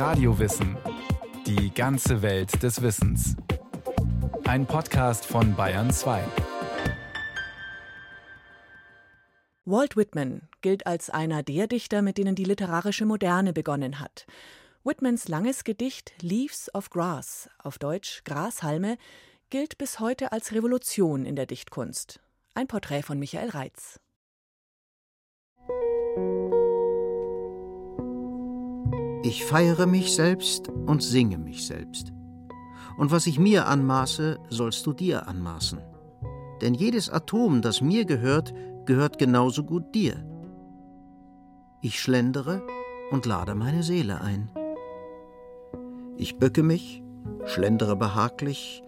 Radiowissen. 0.00 0.78
Die 1.46 1.74
ganze 1.74 2.22
Welt 2.22 2.62
des 2.62 2.80
Wissens. 2.80 3.36
Ein 4.44 4.64
Podcast 4.64 5.26
von 5.26 5.54
Bayern 5.54 5.90
2. 5.90 6.24
Walt 9.66 9.98
Whitman 9.98 10.48
gilt 10.62 10.86
als 10.86 11.10
einer 11.10 11.42
der 11.42 11.66
Dichter, 11.66 12.00
mit 12.00 12.16
denen 12.16 12.34
die 12.34 12.44
literarische 12.44 13.04
Moderne 13.04 13.52
begonnen 13.52 14.00
hat. 14.00 14.24
Whitmans 14.84 15.28
langes 15.28 15.64
Gedicht 15.64 16.14
Leaves 16.22 16.74
of 16.74 16.88
Grass, 16.88 17.50
auf 17.58 17.76
Deutsch 17.76 18.22
Grashalme, 18.24 18.96
gilt 19.50 19.76
bis 19.76 20.00
heute 20.00 20.32
als 20.32 20.54
Revolution 20.54 21.26
in 21.26 21.36
der 21.36 21.44
Dichtkunst. 21.44 22.20
Ein 22.54 22.68
Porträt 22.68 23.02
von 23.02 23.18
Michael 23.18 23.50
Reitz. 23.50 24.00
Ich 29.30 29.44
feiere 29.44 29.86
mich 29.86 30.16
selbst 30.16 30.68
und 30.68 31.04
singe 31.04 31.38
mich 31.38 31.64
selbst. 31.64 32.12
Und 32.98 33.12
was 33.12 33.28
ich 33.28 33.38
mir 33.38 33.68
anmaße, 33.68 34.40
sollst 34.48 34.84
du 34.84 34.92
dir 34.92 35.28
anmaßen. 35.28 35.78
Denn 36.60 36.74
jedes 36.74 37.08
Atom, 37.08 37.62
das 37.62 37.80
mir 37.80 38.06
gehört, 38.06 38.52
gehört 38.86 39.18
genauso 39.20 39.62
gut 39.62 39.94
dir. 39.94 40.16
Ich 41.80 42.00
schlendere 42.00 42.60
und 43.12 43.24
lade 43.24 43.54
meine 43.54 43.84
Seele 43.84 44.20
ein. 44.20 44.50
Ich 46.16 46.38
bücke 46.38 46.64
mich, 46.64 47.00
schlendere 47.44 47.94
behaglich 47.94 48.82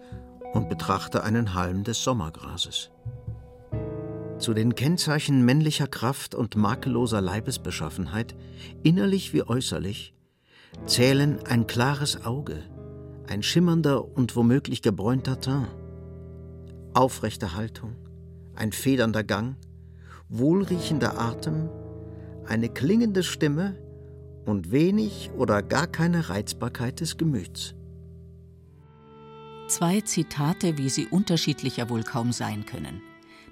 und 0.51 0.67
betrachte 0.67 1.23
einen 1.23 1.53
Halm 1.53 1.85
des 1.85 2.03
Sommergrases. 2.03 2.91
Zu 4.39 4.53
den 4.53 4.75
Kennzeichen 4.75 5.45
männlicher 5.45 5.87
Kraft 5.87 6.35
und 6.35 6.57
makelloser 6.57 7.21
Leibesbeschaffenheit, 7.21 8.35
innerlich 8.83 9.31
wie 9.31 9.43
äußerlich, 9.43 10.13
zählen 10.85 11.39
ein 11.45 11.67
klares 11.67 12.25
Auge, 12.25 12.63
ein 13.27 13.43
schimmernder 13.43 14.15
und 14.15 14.35
womöglich 14.35 14.81
gebräunter 14.81 15.39
Teint, 15.39 15.69
aufrechte 16.93 17.55
Haltung, 17.55 17.95
ein 18.55 18.71
federnder 18.71 19.23
Gang, 19.23 19.55
wohlriechender 20.29 21.19
Atem, 21.19 21.69
eine 22.45 22.69
klingende 22.69 23.23
Stimme 23.23 23.77
und 24.45 24.71
wenig 24.71 25.31
oder 25.37 25.61
gar 25.61 25.87
keine 25.87 26.29
Reizbarkeit 26.29 26.99
des 26.99 27.17
Gemüts. 27.17 27.75
Zwei 29.67 30.01
Zitate, 30.01 30.77
wie 30.77 30.89
sie 30.89 31.07
unterschiedlicher 31.07 31.89
wohl 31.89 32.03
kaum 32.03 32.31
sein 32.31 32.65
können. 32.65 33.01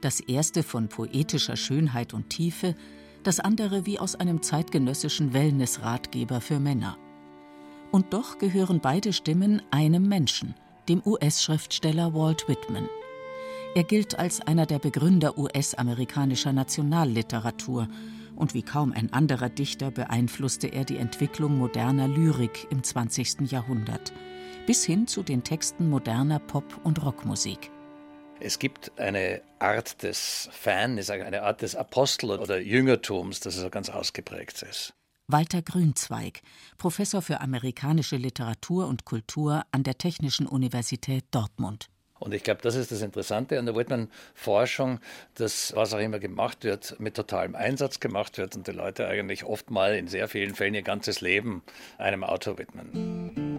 Das 0.01 0.19
erste 0.19 0.61
von 0.63 0.89
poetischer 0.89 1.55
Schönheit 1.55 2.13
und 2.13 2.29
Tiefe, 2.29 2.75
das 3.23 3.39
andere 3.39 3.85
wie 3.85 3.99
aus 3.99 4.15
einem 4.15 4.41
zeitgenössischen 4.41 5.33
Wellness-Ratgeber 5.33 6.41
für 6.41 6.59
Männer. 6.59 6.97
Und 7.91 8.13
doch 8.13 8.37
gehören 8.37 8.79
beide 8.79 9.13
Stimmen 9.13 9.61
einem 9.69 10.07
Menschen, 10.07 10.55
dem 10.87 11.01
US-Schriftsteller 11.05 12.13
Walt 12.13 12.47
Whitman. 12.47 12.87
Er 13.75 13.83
gilt 13.83 14.19
als 14.19 14.41
einer 14.41 14.65
der 14.65 14.79
Begründer 14.79 15.37
US-amerikanischer 15.37 16.51
Nationalliteratur 16.51 17.87
und 18.35 18.53
wie 18.53 18.63
kaum 18.63 18.91
ein 18.91 19.13
anderer 19.13 19.49
Dichter 19.49 19.91
beeinflusste 19.91 20.67
er 20.67 20.83
die 20.83 20.97
Entwicklung 20.97 21.57
moderner 21.57 22.07
Lyrik 22.07 22.67
im 22.69 22.83
20. 22.83 23.51
Jahrhundert, 23.51 24.11
bis 24.65 24.83
hin 24.83 25.07
zu 25.07 25.23
den 25.23 25.43
Texten 25.43 25.89
moderner 25.89 26.39
Pop- 26.39 26.79
und 26.83 27.03
Rockmusik. 27.03 27.71
Es 28.39 28.57
gibt 28.57 28.97
eine 28.99 29.41
Art 29.59 30.01
des 30.01 30.49
Fan, 30.51 30.97
eine 30.97 31.43
Art 31.43 31.61
des 31.61 31.75
Apostel- 31.75 32.39
oder 32.39 32.59
Jüngertums, 32.59 33.39
das 33.39 33.57
ist 33.57 33.71
ganz 33.71 33.89
ausgeprägt 33.89 34.63
ist. 34.63 34.93
Walter 35.31 35.61
Grünzweig, 35.61 36.41
Professor 36.77 37.21
für 37.21 37.41
amerikanische 37.41 38.17
Literatur 38.17 38.87
und 38.87 39.05
Kultur 39.05 39.63
an 39.71 39.83
der 39.83 39.97
Technischen 39.97 40.45
Universität 40.45 41.25
Dortmund. 41.31 41.89
Und 42.19 42.35
ich 42.35 42.43
glaube, 42.43 42.61
das 42.61 42.75
ist 42.75 42.91
das 42.91 43.01
Interessante 43.01 43.57
an 43.57 43.65
der 43.65 43.75
Whitman-Forschung, 43.75 44.99
dass 45.35 45.75
was 45.75 45.93
auch 45.93 45.99
immer 45.99 46.19
gemacht 46.19 46.63
wird, 46.63 46.99
mit 46.99 47.15
totalem 47.15 47.55
Einsatz 47.55 47.99
gemacht 47.99 48.37
wird 48.37 48.55
und 48.55 48.67
die 48.67 48.71
Leute 48.71 49.07
eigentlich 49.07 49.43
oft 49.43 49.71
mal 49.71 49.95
in 49.95 50.07
sehr 50.07 50.27
vielen 50.27 50.53
Fällen 50.53 50.75
ihr 50.75 50.83
ganzes 50.83 51.21
Leben 51.21 51.63
einem 51.97 52.23
Autor 52.23 52.59
widmen. 52.59 53.50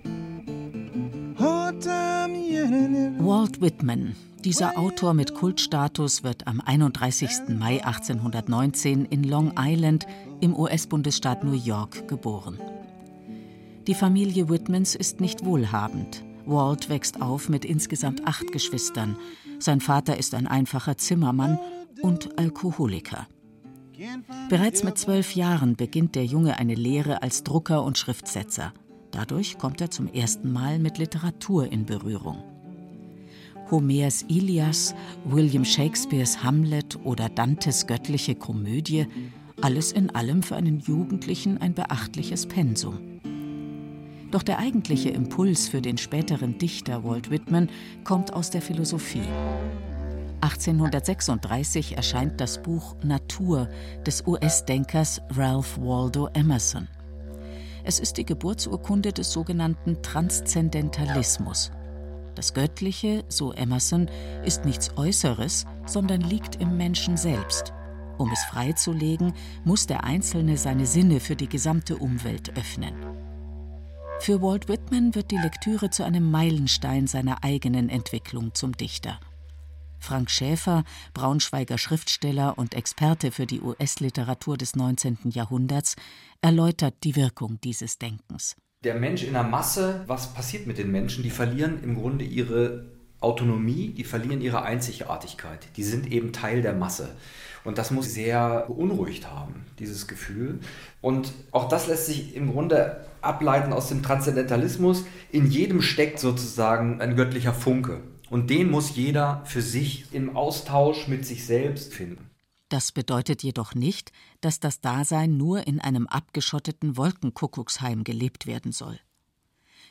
Walt 2.63 3.61
Whitman, 3.61 4.15
dieser 4.45 4.79
Autor 4.79 5.15
mit 5.15 5.35
Kultstatus, 5.35 6.23
wird 6.23 6.47
am 6.47 6.61
31. 6.61 7.59
Mai 7.59 7.85
1819 7.85 9.07
in 9.07 9.25
Long 9.25 9.55
Island 9.59 10.07
im 10.41 10.55
US-Bundesstaat 10.57 11.43
New 11.43 11.55
York 11.55 12.07
geboren. 12.07 12.61
Die 13.89 13.95
Familie 13.95 14.49
Whitmans 14.49 14.95
ist 14.95 15.21
nicht 15.21 15.45
wohlhabend. 15.45 16.23
Walt 16.47 16.89
wächst 16.89 17.21
auf 17.21 17.49
mit 17.49 17.65
insgesamt 17.65 18.29
acht 18.29 18.53
Geschwistern. 18.53 19.17
Sein 19.59 19.81
Vater 19.81 20.17
ist 20.17 20.33
ein 20.35 20.47
einfacher 20.47 20.97
Zimmermann 20.97 21.59
und 22.01 22.39
Alkoholiker. 22.39 23.27
Bereits 24.49 24.85
mit 24.85 24.99
zwölf 24.99 25.35
Jahren 25.35 25.75
beginnt 25.75 26.15
der 26.15 26.27
Junge 26.27 26.59
eine 26.59 26.77
Lehre 26.77 27.23
als 27.23 27.43
Drucker 27.43 27.83
und 27.83 27.99
Schriftsetzer. 27.99 28.73
Dadurch 29.11 29.59
kommt 29.59 29.81
er 29.81 29.91
zum 29.91 30.07
ersten 30.07 30.53
Mal 30.53 30.79
mit 30.79 30.99
Literatur 30.99 31.71
in 31.71 31.87
Berührung. 31.87 32.52
Homers 33.73 34.27
Ilias, 34.29 34.95
William 35.25 35.65
Shakespeares 35.65 36.45
Hamlet 36.45 36.99
oder 37.05 37.31
Dantes 37.31 37.87
göttliche 37.87 38.35
Komödie, 38.35 39.07
alles 39.63 39.93
in 39.93 40.15
allem 40.15 40.43
für 40.43 40.57
einen 40.57 40.79
Jugendlichen 40.79 41.57
ein 41.57 41.73
beachtliches 41.73 42.45
Pensum. 42.45 42.99
Doch 44.31 44.43
der 44.43 44.59
eigentliche 44.59 45.09
Impuls 45.09 45.69
für 45.69 45.81
den 45.81 45.97
späteren 45.97 46.59
Dichter 46.59 47.03
Walt 47.03 47.31
Whitman 47.31 47.71
kommt 48.05 48.35
aus 48.35 48.51
der 48.51 48.61
Philosophie. 48.61 49.25
1836 50.43 51.97
erscheint 51.97 52.43
das 52.43 52.63
Buch 52.63 52.95
Natur 53.03 53.71
des 54.07 54.27
US-Denkers 54.27 55.23
Ralph 55.31 55.79
Waldo 55.81 56.29
Emerson. 56.35 56.89
Es 57.85 58.01
ist 58.01 58.19
die 58.19 58.27
Geburtsurkunde 58.27 59.15
des 59.15 59.33
sogenannten 59.33 60.03
Transzendentalismus. 60.03 61.73
Das 62.35 62.55
Göttliche, 62.55 63.25
so 63.29 63.53
Emerson, 63.53 64.09
ist 64.45 64.65
nichts 64.65 64.97
Äußeres, 64.97 65.67
sondern 65.87 66.23
liegt 66.23 66.57
im 66.57 66.77
Menschen 66.77 67.17
selbst. 67.17 67.75
Um 68.19 68.31
es 68.33 68.43
freizulegen, 68.45 69.35
muss 69.65 69.87
der 69.87 70.05
Einzelne 70.05 70.57
seine 70.57 70.87
Sinne 70.87 71.21
für 71.21 71.37
die 71.37 71.49
gesamte 71.49 71.97
Umwelt 71.97 72.57
öffnen. 72.57 72.95
Für 74.21 74.41
Walt 74.41 74.69
Whitman 74.69 75.15
wird 75.15 75.31
die 75.31 75.39
Lektüre 75.39 75.91
zu 75.91 76.05
einem 76.05 76.31
Meilenstein 76.31 77.07
seiner 77.07 77.43
eigenen 77.43 77.89
Entwicklung 77.89 78.55
zum 78.55 78.77
Dichter. 78.77 79.19
Frank 79.99 80.31
Schäfer, 80.31 80.85
Braunschweiger 81.15 81.79
Schriftsteller 81.79 82.57
und 82.57 82.75
Experte 82.75 83.31
für 83.31 83.47
die 83.47 83.61
US-Literatur 83.61 84.57
des 84.57 84.75
19. 84.75 85.19
Jahrhunderts, 85.31 85.97
erläutert 86.41 86.95
die 87.05 87.15
Wirkung 87.17 87.61
dieses 87.61 87.99
Denkens 87.99 88.57
der 88.85 88.95
Mensch 88.97 89.23
in 89.23 89.33
der 89.33 89.45
Masse, 89.45 90.03
was 90.07 90.35
passiert 90.35 90.67
mit 90.67 90.79
den 90.79 90.91
Menschen? 90.91 91.23
Die 91.23 91.31
verlieren 91.31 91.83
im 91.83 91.95
Grunde 91.95 92.25
ihre 92.25 92.87
Autonomie, 93.21 93.91
die 93.97 94.05
verlieren 94.05 94.41
ihre 94.41 94.63
Einzigartigkeit. 94.63 95.69
Die 95.77 95.85
sind 95.85 96.11
eben 96.11 96.33
Teil 96.33 96.63
der 96.63 96.73
Masse. 96.73 97.11
Und 97.65 97.79
das 97.79 97.93
muss 97.93 98.13
sehr 98.13 98.65
beunruhigt 98.67 99.31
haben, 99.31 99.65
dieses 99.79 100.09
Gefühl. 100.09 100.59
Und 101.01 101.33
auch 101.53 101.69
das 101.69 101.87
lässt 101.87 102.07
sich 102.07 102.35
im 102.35 102.51
Grunde 102.51 103.05
ableiten 103.21 103.73
aus 103.73 103.89
dem 103.89 104.03
Transzendentalismus. 104.03 105.05
In 105.31 105.49
jedem 105.49 105.81
steckt 105.81 106.19
sozusagen 106.19 107.01
ein 107.01 107.15
göttlicher 107.15 107.55
Funke. 107.55 108.01
Und 108.31 108.51
den 108.51 108.69
muss 108.69 108.97
jeder 108.97 109.43
für 109.45 109.63
sich 109.63 110.13
im 110.13 110.37
Austausch 110.37 111.07
mit 111.07 111.25
sich 111.25 111.47
selbst 111.47 111.95
finden. 111.95 112.32
Das 112.73 112.91
bedeutet 112.91 113.43
jedoch 113.43 113.75
nicht, 113.75 114.13
dass 114.41 114.59
das 114.59 114.81
Dasein 114.81 115.37
nur 115.37 115.67
in 115.67 115.79
einem 115.79 116.07
abgeschotteten 116.07 116.97
Wolkenkuckucksheim 116.97 118.03
gelebt 118.03 118.47
werden 118.47 118.73
soll. 118.73 118.99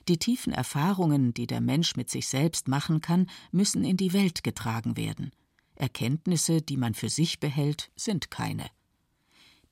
Die 0.07 0.17
tiefen 0.17 0.51
Erfahrungen, 0.51 1.31
die 1.31 1.45
der 1.45 1.61
Mensch 1.61 1.95
mit 1.95 2.09
sich 2.09 2.27
selbst 2.27 2.67
machen 2.67 2.99
kann, 2.99 3.29
müssen 3.51 3.83
in 3.83 3.97
die 3.97 4.13
Welt 4.13 4.43
getragen 4.43 4.97
werden. 4.97 5.29
Erkenntnisse, 5.75 6.63
die 6.63 6.75
man 6.75 6.95
für 6.95 7.09
sich 7.09 7.39
behält, 7.39 7.91
sind 7.95 8.31
keine. 8.31 8.65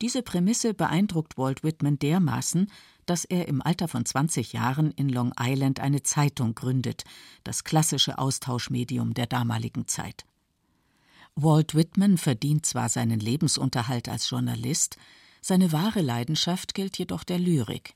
Diese 0.03 0.21
Prämisse 0.21 0.75
beeindruckt 0.75 1.35
Walt 1.35 1.63
Whitman 1.63 1.97
dermaßen, 1.97 2.71
dass 3.07 3.25
er 3.25 3.47
im 3.47 3.63
Alter 3.63 3.87
von 3.87 4.05
20 4.05 4.53
Jahren 4.53 4.91
in 4.91 5.09
Long 5.09 5.33
Island 5.39 5.79
eine 5.79 6.03
Zeitung 6.03 6.53
gründet, 6.53 7.05
das 7.43 7.63
klassische 7.63 8.19
Austauschmedium 8.19 9.15
der 9.15 9.25
damaligen 9.25 9.87
Zeit. 9.87 10.27
Walt 11.35 11.75
Whitman 11.75 12.17
verdient 12.17 12.65
zwar 12.65 12.89
seinen 12.89 13.19
Lebensunterhalt 13.19 14.09
als 14.09 14.29
Journalist, 14.29 14.97
seine 15.41 15.71
wahre 15.71 16.01
Leidenschaft 16.01 16.73
gilt 16.73 16.97
jedoch 16.97 17.23
der 17.23 17.39
Lyrik. 17.39 17.95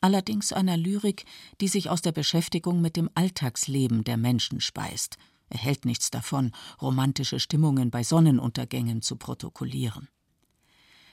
Allerdings 0.00 0.52
einer 0.52 0.76
Lyrik, 0.76 1.24
die 1.60 1.68
sich 1.68 1.90
aus 1.90 2.02
der 2.02 2.12
Beschäftigung 2.12 2.80
mit 2.80 2.96
dem 2.96 3.10
Alltagsleben 3.14 4.02
der 4.02 4.16
Menschen 4.16 4.60
speist. 4.60 5.18
Er 5.50 5.58
hält 5.58 5.84
nichts 5.84 6.10
davon, 6.10 6.52
romantische 6.80 7.38
Stimmungen 7.38 7.90
bei 7.90 8.02
Sonnenuntergängen 8.02 9.02
zu 9.02 9.16
protokollieren. 9.16 10.08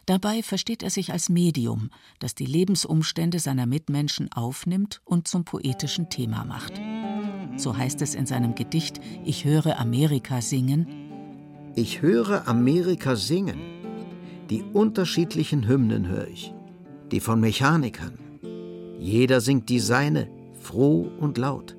Dabei 0.05 0.41
versteht 0.41 0.83
er 0.83 0.89
sich 0.89 1.11
als 1.11 1.27
Medium, 1.27 1.89
das 2.19 2.33
die 2.33 2.45
Lebensumstände 2.45 3.39
seiner 3.39 3.65
Mitmenschen 3.65 4.31
aufnimmt 4.31 5.01
und 5.03 5.27
zum 5.27 5.43
poetischen 5.43 6.09
Thema 6.09 6.45
macht. 6.45 6.79
So 7.57 7.75
heißt 7.75 8.01
es 8.01 8.15
in 8.15 8.25
seinem 8.25 8.55
Gedicht 8.55 9.01
Ich 9.25 9.43
höre 9.43 9.77
Amerika 9.77 10.41
singen. 10.41 11.06
Ich 11.77 12.01
höre 12.01 12.47
Amerika 12.47 13.15
singen. 13.15 13.59
Die 14.49 14.63
unterschiedlichen 14.63 15.67
Hymnen 15.67 16.07
höre 16.07 16.27
ich, 16.27 16.51
die 17.11 17.19
von 17.19 17.39
Mechanikern. 17.39 18.17
Jeder 18.97 19.41
singt 19.41 19.69
die 19.69 19.77
seine, 19.79 20.27
froh 20.59 21.07
und 21.19 21.37
laut. 21.37 21.77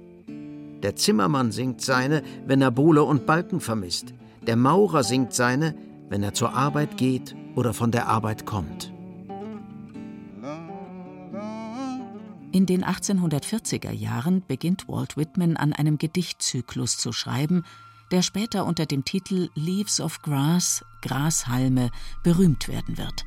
Der 0.84 0.94
Zimmermann 0.94 1.50
singt 1.50 1.80
seine, 1.80 2.22
wenn 2.46 2.62
er 2.62 2.70
Bohle 2.70 3.02
und 3.02 3.26
Balken 3.26 3.58
vermisst. 3.58 4.14
Der 4.46 4.54
Maurer 4.54 5.02
singt 5.02 5.34
seine, 5.34 5.74
wenn 6.08 6.22
er 6.22 6.32
zur 6.32 6.54
Arbeit 6.54 6.96
geht 6.96 7.34
oder 7.56 7.74
von 7.74 7.90
der 7.90 8.06
Arbeit 8.06 8.46
kommt. 8.46 8.92
In 12.52 12.66
den 12.66 12.84
1840er 12.84 13.90
Jahren 13.90 14.44
beginnt 14.46 14.86
Walt 14.86 15.16
Whitman 15.16 15.56
an 15.56 15.72
einem 15.72 15.98
Gedichtzyklus 15.98 16.98
zu 16.98 17.10
schreiben, 17.10 17.64
der 18.10 18.22
später 18.22 18.64
unter 18.64 18.86
dem 18.86 19.04
Titel 19.04 19.50
Leaves 19.54 20.00
of 20.00 20.22
Grass, 20.22 20.84
Grashalme, 21.02 21.90
berühmt 22.22 22.68
werden 22.68 22.98
wird. 22.98 23.26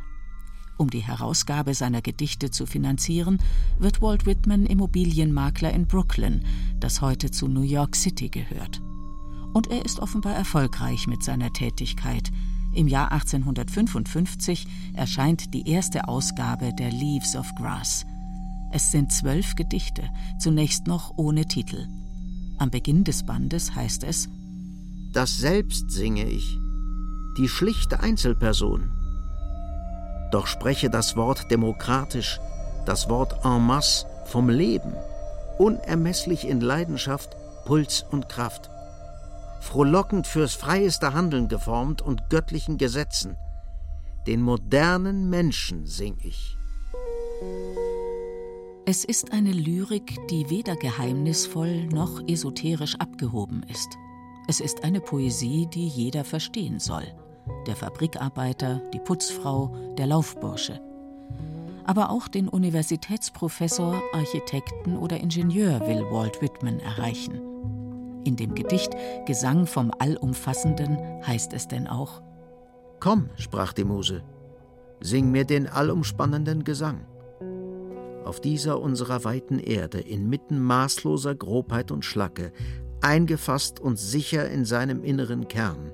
Um 0.77 0.89
die 0.89 1.03
Herausgabe 1.03 1.75
seiner 1.75 2.01
Gedichte 2.01 2.49
zu 2.49 2.65
finanzieren, 2.65 3.37
wird 3.77 4.01
Walt 4.01 4.25
Whitman 4.25 4.65
Immobilienmakler 4.65 5.71
in 5.71 5.85
Brooklyn, 5.85 6.43
das 6.79 7.01
heute 7.01 7.29
zu 7.29 7.47
New 7.47 7.61
York 7.61 7.95
City 7.95 8.29
gehört. 8.29 8.81
Und 9.53 9.67
er 9.69 9.85
ist 9.85 9.99
offenbar 9.99 10.33
erfolgreich 10.33 11.05
mit 11.05 11.23
seiner 11.23 11.53
Tätigkeit. 11.53 12.31
Im 12.73 12.87
Jahr 12.87 13.11
1855 13.11 14.65
erscheint 14.93 15.53
die 15.53 15.69
erste 15.69 16.07
Ausgabe 16.07 16.73
der 16.73 16.89
Leaves 16.89 17.35
of 17.35 17.53
Grass. 17.55 18.05
Es 18.71 18.91
sind 18.91 19.11
zwölf 19.11 19.55
Gedichte, 19.55 20.09
zunächst 20.39 20.87
noch 20.87 21.13
ohne 21.17 21.45
Titel. 21.45 21.87
Am 22.57 22.71
Beginn 22.71 23.03
des 23.03 23.23
Bandes 23.23 23.75
heißt 23.75 24.03
es 24.03 24.29
Das 25.11 25.37
Selbst 25.37 25.91
singe 25.91 26.25
ich, 26.25 26.59
die 27.37 27.49
schlichte 27.49 27.99
Einzelperson. 27.99 28.91
Doch 30.31 30.47
spreche 30.47 30.89
das 30.89 31.15
Wort 31.15 31.51
demokratisch, 31.51 32.39
das 32.85 33.09
Wort 33.09 33.45
en 33.45 33.61
masse 33.61 34.05
vom 34.25 34.49
Leben, 34.49 34.93
unermesslich 35.57 36.47
in 36.47 36.61
Leidenschaft, 36.61 37.35
Puls 37.65 38.05
und 38.11 38.29
Kraft 38.29 38.71
frohlockend 39.61 40.27
fürs 40.27 40.55
freieste 40.55 41.13
Handeln 41.13 41.47
geformt 41.47 42.01
und 42.01 42.29
göttlichen 42.29 42.77
Gesetzen. 42.77 43.37
Den 44.27 44.41
modernen 44.41 45.29
Menschen 45.29 45.85
sing 45.85 46.17
ich. 46.21 46.57
Es 48.85 49.05
ist 49.05 49.31
eine 49.31 49.51
Lyrik, 49.51 50.17
die 50.29 50.49
weder 50.49 50.75
geheimnisvoll 50.75 51.85
noch 51.85 52.21
esoterisch 52.27 52.95
abgehoben 52.95 53.63
ist. 53.69 53.89
Es 54.47 54.59
ist 54.59 54.83
eine 54.83 55.01
Poesie, 55.01 55.67
die 55.67 55.87
jeder 55.87 56.23
verstehen 56.23 56.79
soll. 56.79 57.03
Der 57.67 57.75
Fabrikarbeiter, 57.75 58.81
die 58.93 58.99
Putzfrau, 58.99 59.75
der 59.97 60.07
Laufbursche. 60.07 60.79
Aber 61.85 62.09
auch 62.09 62.27
den 62.27 62.47
Universitätsprofessor, 62.47 64.01
Architekten 64.13 64.97
oder 64.97 65.19
Ingenieur 65.19 65.79
will 65.87 66.03
Walt 66.11 66.41
Whitman 66.41 66.79
erreichen. 66.79 67.41
In 68.23 68.35
dem 68.35 68.53
Gedicht 68.53 68.91
Gesang 69.25 69.65
vom 69.65 69.91
Allumfassenden 69.97 70.97
heißt 71.25 71.53
es 71.53 71.67
denn 71.67 71.87
auch 71.87 72.21
Komm, 72.99 73.29
sprach 73.35 73.73
die 73.73 73.83
Muse, 73.83 74.23
sing 74.99 75.31
mir 75.31 75.43
den 75.43 75.67
allumspannenden 75.67 76.63
Gesang. 76.63 77.01
Auf 78.23 78.39
dieser 78.39 78.79
unserer 78.79 79.23
weiten 79.23 79.57
Erde, 79.57 79.99
inmitten 79.99 80.59
maßloser 80.59 81.33
Grobheit 81.33 81.91
und 81.91 82.05
Schlacke, 82.05 82.53
eingefasst 83.01 83.79
und 83.79 83.97
sicher 83.97 84.49
in 84.49 84.65
seinem 84.65 85.03
inneren 85.03 85.47
Kern, 85.47 85.91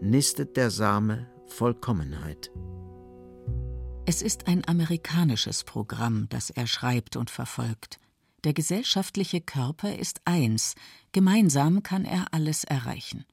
nistet 0.00 0.56
der 0.56 0.70
Same 0.70 1.28
Vollkommenheit. 1.46 2.50
Es 4.06 4.22
ist 4.22 4.48
ein 4.48 4.66
amerikanisches 4.66 5.64
Programm, 5.64 6.26
das 6.30 6.50
er 6.50 6.66
schreibt 6.66 7.16
und 7.16 7.30
verfolgt. 7.30 8.00
Der 8.44 8.54
gesellschaftliche 8.54 9.40
Körper 9.40 9.94
ist 9.94 10.22
eins, 10.24 10.74
gemeinsam 11.12 11.82
kann 11.82 12.04
er 12.04 12.32
alles 12.32 12.64
erreichen. 12.64 13.24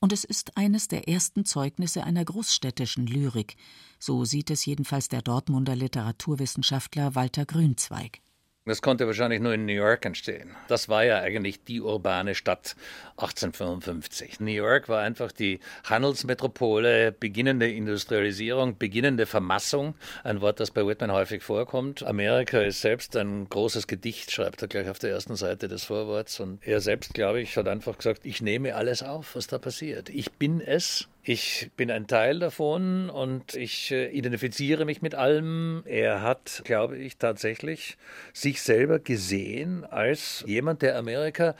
Und 0.00 0.12
es 0.12 0.24
ist 0.24 0.56
eines 0.56 0.86
der 0.86 1.08
ersten 1.08 1.44
Zeugnisse 1.44 2.04
einer 2.04 2.24
großstädtischen 2.24 3.06
Lyrik, 3.06 3.56
so 3.98 4.24
sieht 4.24 4.50
es 4.50 4.64
jedenfalls 4.64 5.08
der 5.08 5.22
Dortmunder 5.22 5.74
Literaturwissenschaftler 5.74 7.14
Walter 7.14 7.46
Grünzweig. 7.46 8.20
Das 8.68 8.82
konnte 8.82 9.06
wahrscheinlich 9.06 9.40
nur 9.40 9.54
in 9.54 9.66
New 9.66 9.72
York 9.72 10.04
entstehen. 10.04 10.54
Das 10.68 10.88
war 10.88 11.04
ja 11.04 11.20
eigentlich 11.20 11.64
die 11.64 11.80
urbane 11.80 12.34
Stadt 12.34 12.76
1855. 13.16 14.40
New 14.40 14.52
York 14.52 14.88
war 14.88 15.02
einfach 15.02 15.32
die 15.32 15.60
Handelsmetropole, 15.84 17.12
beginnende 17.12 17.70
Industrialisierung, 17.70 18.78
beginnende 18.78 19.26
Vermassung, 19.26 19.94
ein 20.22 20.40
Wort, 20.40 20.60
das 20.60 20.70
bei 20.70 20.86
Whitman 20.86 21.12
häufig 21.12 21.42
vorkommt. 21.42 22.02
Amerika 22.04 22.60
ist 22.60 22.80
selbst 22.80 23.16
ein 23.16 23.48
großes 23.48 23.86
Gedicht, 23.86 24.30
schreibt 24.30 24.62
er 24.62 24.68
gleich 24.68 24.88
auf 24.88 24.98
der 24.98 25.10
ersten 25.10 25.36
Seite 25.36 25.68
des 25.68 25.84
Vorworts. 25.84 26.38
Und 26.38 26.58
er 26.66 26.80
selbst, 26.80 27.14
glaube 27.14 27.40
ich, 27.40 27.56
hat 27.56 27.66
einfach 27.68 27.96
gesagt, 27.96 28.24
ich 28.24 28.42
nehme 28.42 28.74
alles 28.74 29.02
auf, 29.02 29.34
was 29.34 29.46
da 29.46 29.58
passiert. 29.58 30.10
Ich 30.10 30.32
bin 30.32 30.60
es 30.60 31.08
ich 31.30 31.70
bin 31.76 31.90
ein 31.90 32.06
Teil 32.06 32.38
davon 32.38 33.10
und 33.10 33.54
ich 33.54 33.90
äh, 33.90 34.08
identifiziere 34.08 34.86
mich 34.86 35.02
mit 35.02 35.14
allem. 35.14 35.82
Er 35.84 36.22
hat, 36.22 36.62
glaube 36.64 36.96
ich, 36.96 37.18
tatsächlich 37.18 37.98
sich 38.32 38.57
selber 38.62 38.98
gesehen 38.98 39.84
als 39.84 40.44
jemand, 40.46 40.82
der 40.82 40.98
Amerika 40.98 41.54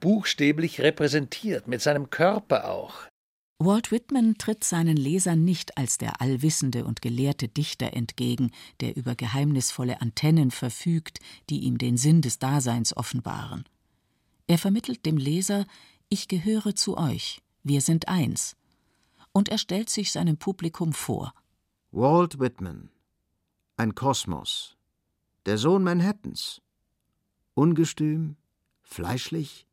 buchstäblich 0.00 0.80
repräsentiert, 0.80 1.68
mit 1.68 1.82
seinem 1.82 2.10
Körper 2.10 2.70
auch. 2.70 2.94
Walt 3.58 3.92
Whitman 3.92 4.36
tritt 4.38 4.64
seinen 4.64 4.96
Lesern 4.96 5.44
nicht 5.44 5.78
als 5.78 5.98
der 5.98 6.20
allwissende 6.20 6.84
und 6.84 7.00
gelehrte 7.00 7.48
Dichter 7.48 7.92
entgegen, 7.92 8.50
der 8.80 8.96
über 8.96 9.14
geheimnisvolle 9.14 10.00
Antennen 10.00 10.50
verfügt, 10.50 11.20
die 11.48 11.60
ihm 11.60 11.78
den 11.78 11.96
Sinn 11.96 12.22
des 12.22 12.38
Daseins 12.38 12.96
offenbaren. 12.96 13.64
Er 14.48 14.58
vermittelt 14.58 15.06
dem 15.06 15.16
Leser 15.16 15.66
Ich 16.08 16.26
gehöre 16.26 16.74
zu 16.74 16.98
euch, 16.98 17.40
wir 17.62 17.80
sind 17.80 18.08
eins, 18.08 18.56
und 19.30 19.48
er 19.48 19.58
stellt 19.58 19.90
sich 19.90 20.10
seinem 20.10 20.36
Publikum 20.36 20.92
vor. 20.92 21.32
Walt 21.92 22.40
Whitman, 22.40 22.90
ein 23.76 23.94
Kosmos, 23.94 24.76
der 25.46 25.58
Sohn 25.58 25.82
Manhattans, 25.82 26.62
ungestüm, 27.54 28.36
fleischlich, 28.82 29.66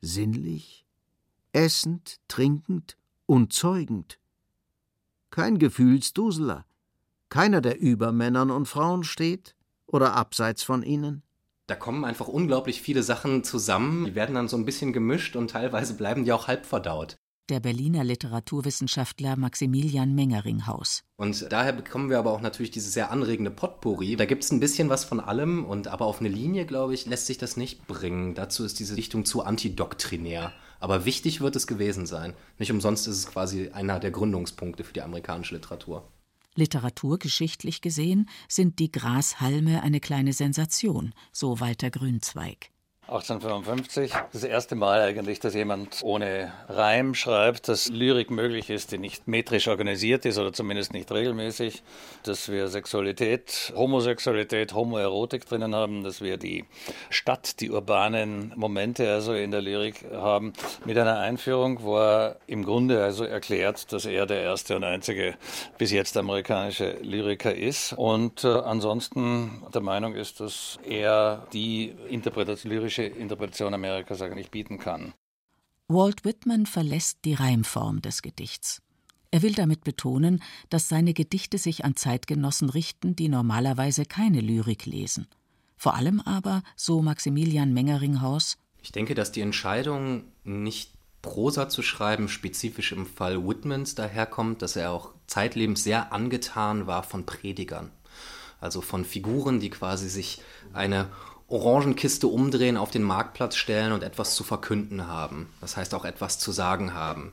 sinnlich, 0.00 0.84
essend, 1.52 2.20
trinkend 2.28 2.96
und 3.26 3.52
zeugend. 3.52 4.18
Kein 5.30 5.58
Gefühlsduseler, 5.58 6.66
keiner, 7.28 7.60
der 7.60 7.78
über 7.78 8.12
Männern 8.12 8.50
und 8.50 8.66
Frauen 8.66 9.04
steht 9.04 9.54
oder 9.86 10.14
abseits 10.14 10.62
von 10.62 10.82
ihnen. 10.82 11.22
Da 11.66 11.74
kommen 11.74 12.04
einfach 12.04 12.28
unglaublich 12.28 12.80
viele 12.80 13.02
Sachen 13.02 13.44
zusammen, 13.44 14.06
die 14.06 14.14
werden 14.14 14.34
dann 14.34 14.48
so 14.48 14.56
ein 14.56 14.64
bisschen 14.64 14.92
gemischt 14.92 15.36
und 15.36 15.50
teilweise 15.50 15.94
bleiben 15.94 16.24
die 16.24 16.32
auch 16.32 16.48
halb 16.48 16.64
verdaut 16.64 17.18
der 17.48 17.60
Berliner 17.60 18.04
Literaturwissenschaftler 18.04 19.36
Maximilian 19.36 20.14
Mengeringhaus. 20.14 21.04
Und 21.16 21.50
daher 21.50 21.72
bekommen 21.72 22.10
wir 22.10 22.18
aber 22.18 22.32
auch 22.32 22.40
natürlich 22.40 22.70
dieses 22.70 22.92
sehr 22.92 23.10
anregende 23.10 23.50
Potpourri. 23.50 24.16
Da 24.16 24.24
gibt 24.24 24.44
es 24.44 24.52
ein 24.52 24.60
bisschen 24.60 24.88
was 24.88 25.04
von 25.04 25.20
allem, 25.20 25.64
und 25.64 25.88
aber 25.88 26.06
auf 26.06 26.20
eine 26.20 26.28
Linie, 26.28 26.66
glaube 26.66 26.94
ich, 26.94 27.06
lässt 27.06 27.26
sich 27.26 27.38
das 27.38 27.56
nicht 27.56 27.86
bringen. 27.86 28.34
Dazu 28.34 28.64
ist 28.64 28.78
diese 28.78 28.94
Dichtung 28.94 29.24
zu 29.24 29.42
antidoktrinär. 29.42 30.52
Aber 30.80 31.04
wichtig 31.04 31.40
wird 31.40 31.56
es 31.56 31.66
gewesen 31.66 32.06
sein. 32.06 32.34
Nicht 32.58 32.70
umsonst 32.70 33.08
ist 33.08 33.16
es 33.16 33.26
quasi 33.26 33.70
einer 33.70 33.98
der 33.98 34.10
Gründungspunkte 34.10 34.84
für 34.84 34.92
die 34.92 35.02
amerikanische 35.02 35.56
Literatur. 35.56 36.08
Literaturgeschichtlich 36.54 37.80
gesehen 37.82 38.28
sind 38.48 38.78
die 38.80 38.90
Grashalme 38.90 39.82
eine 39.82 40.00
kleine 40.00 40.32
Sensation, 40.32 41.14
so 41.32 41.60
Walter 41.60 41.90
Grünzweig. 41.90 42.70
1855. 43.08 44.12
Das 44.34 44.44
erste 44.44 44.74
Mal 44.74 45.00
eigentlich, 45.00 45.40
dass 45.40 45.54
jemand 45.54 46.00
ohne 46.02 46.52
Reim 46.68 47.14
schreibt, 47.14 47.68
dass 47.68 47.88
Lyrik 47.88 48.30
möglich 48.30 48.68
ist, 48.68 48.92
die 48.92 48.98
nicht 48.98 49.26
metrisch 49.26 49.66
organisiert 49.66 50.26
ist 50.26 50.36
oder 50.36 50.52
zumindest 50.52 50.92
nicht 50.92 51.10
regelmäßig, 51.10 51.82
dass 52.24 52.50
wir 52.50 52.68
Sexualität, 52.68 53.72
Homosexualität, 53.74 54.74
Homoerotik 54.74 55.46
drinnen 55.46 55.74
haben, 55.74 56.04
dass 56.04 56.20
wir 56.20 56.36
die 56.36 56.66
Stadt, 57.08 57.60
die 57.60 57.70
urbanen 57.70 58.52
Momente 58.56 59.10
also 59.10 59.32
in 59.32 59.52
der 59.52 59.62
Lyrik 59.62 60.04
haben. 60.12 60.52
Mit 60.84 60.98
einer 60.98 61.18
Einführung, 61.18 61.82
wo 61.82 61.96
er 61.96 62.36
im 62.46 62.62
Grunde 62.62 63.02
also 63.02 63.24
erklärt, 63.24 63.90
dass 63.90 64.04
er 64.04 64.26
der 64.26 64.42
erste 64.42 64.76
und 64.76 64.84
einzige 64.84 65.34
bis 65.78 65.92
jetzt 65.92 66.14
amerikanische 66.18 66.98
Lyriker 67.00 67.54
ist 67.54 67.94
und 67.94 68.44
äh, 68.44 68.48
ansonsten 68.48 69.62
der 69.72 69.80
Meinung 69.80 70.14
ist, 70.14 70.40
dass 70.40 70.78
er 70.86 71.46
die 71.54 71.94
Interpretation 72.10 72.70
lyrische 72.70 72.97
politische 72.98 73.20
Interpretation 73.20 73.74
Amerikas 73.74 74.22
eigentlich 74.22 74.50
bieten 74.50 74.78
kann. 74.78 75.14
Walt 75.88 76.24
Whitman 76.24 76.66
verlässt 76.66 77.18
die 77.24 77.34
Reimform 77.34 78.02
des 78.02 78.22
Gedichts. 78.22 78.82
Er 79.30 79.42
will 79.42 79.54
damit 79.54 79.84
betonen, 79.84 80.42
dass 80.70 80.88
seine 80.88 81.14
Gedichte 81.14 81.58
sich 81.58 81.84
an 81.84 81.96
Zeitgenossen 81.96 82.70
richten, 82.70 83.14
die 83.14 83.28
normalerweise 83.28 84.04
keine 84.04 84.40
Lyrik 84.40 84.86
lesen. 84.86 85.26
Vor 85.76 85.94
allem 85.94 86.20
aber, 86.20 86.62
so 86.76 87.02
Maximilian 87.02 87.72
Mengeringhaus, 87.72 88.58
ich 88.80 88.92
denke, 88.92 89.14
dass 89.14 89.32
die 89.32 89.40
Entscheidung, 89.40 90.24
nicht 90.44 90.92
Prosa 91.20 91.68
zu 91.68 91.82
schreiben, 91.82 92.28
spezifisch 92.28 92.92
im 92.92 93.06
Fall 93.06 93.46
Whitmans 93.46 93.94
daherkommt, 93.94 94.62
dass 94.62 94.76
er 94.76 94.92
auch 94.92 95.12
zeitlebens 95.26 95.82
sehr 95.82 96.12
angetan 96.12 96.86
war 96.86 97.02
von 97.02 97.26
Predigern. 97.26 97.90
Also 98.60 98.80
von 98.80 99.04
Figuren, 99.04 99.60
die 99.60 99.70
quasi 99.70 100.08
sich 100.08 100.40
eine 100.72 101.10
Orangenkiste 101.48 102.26
umdrehen, 102.26 102.76
auf 102.76 102.90
den 102.90 103.02
Marktplatz 103.02 103.56
stellen 103.56 103.92
und 103.92 104.02
etwas 104.02 104.34
zu 104.34 104.44
verkünden 104.44 105.06
haben. 105.06 105.48
Das 105.62 105.78
heißt 105.78 105.94
auch 105.94 106.04
etwas 106.04 106.38
zu 106.38 106.52
sagen 106.52 106.92
haben. 106.92 107.32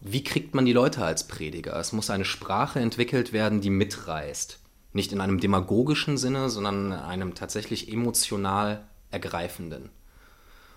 Wie 0.00 0.24
kriegt 0.24 0.54
man 0.54 0.66
die 0.66 0.72
Leute 0.72 1.04
als 1.04 1.28
Prediger? 1.28 1.76
Es 1.76 1.92
muss 1.92 2.10
eine 2.10 2.24
Sprache 2.24 2.80
entwickelt 2.80 3.32
werden, 3.32 3.60
die 3.60 3.70
mitreißt. 3.70 4.58
Nicht 4.92 5.12
in 5.12 5.20
einem 5.20 5.38
demagogischen 5.38 6.18
Sinne, 6.18 6.50
sondern 6.50 6.86
in 6.86 6.92
einem 6.92 7.34
tatsächlich 7.34 7.92
emotional 7.92 8.86
ergreifenden. 9.12 9.90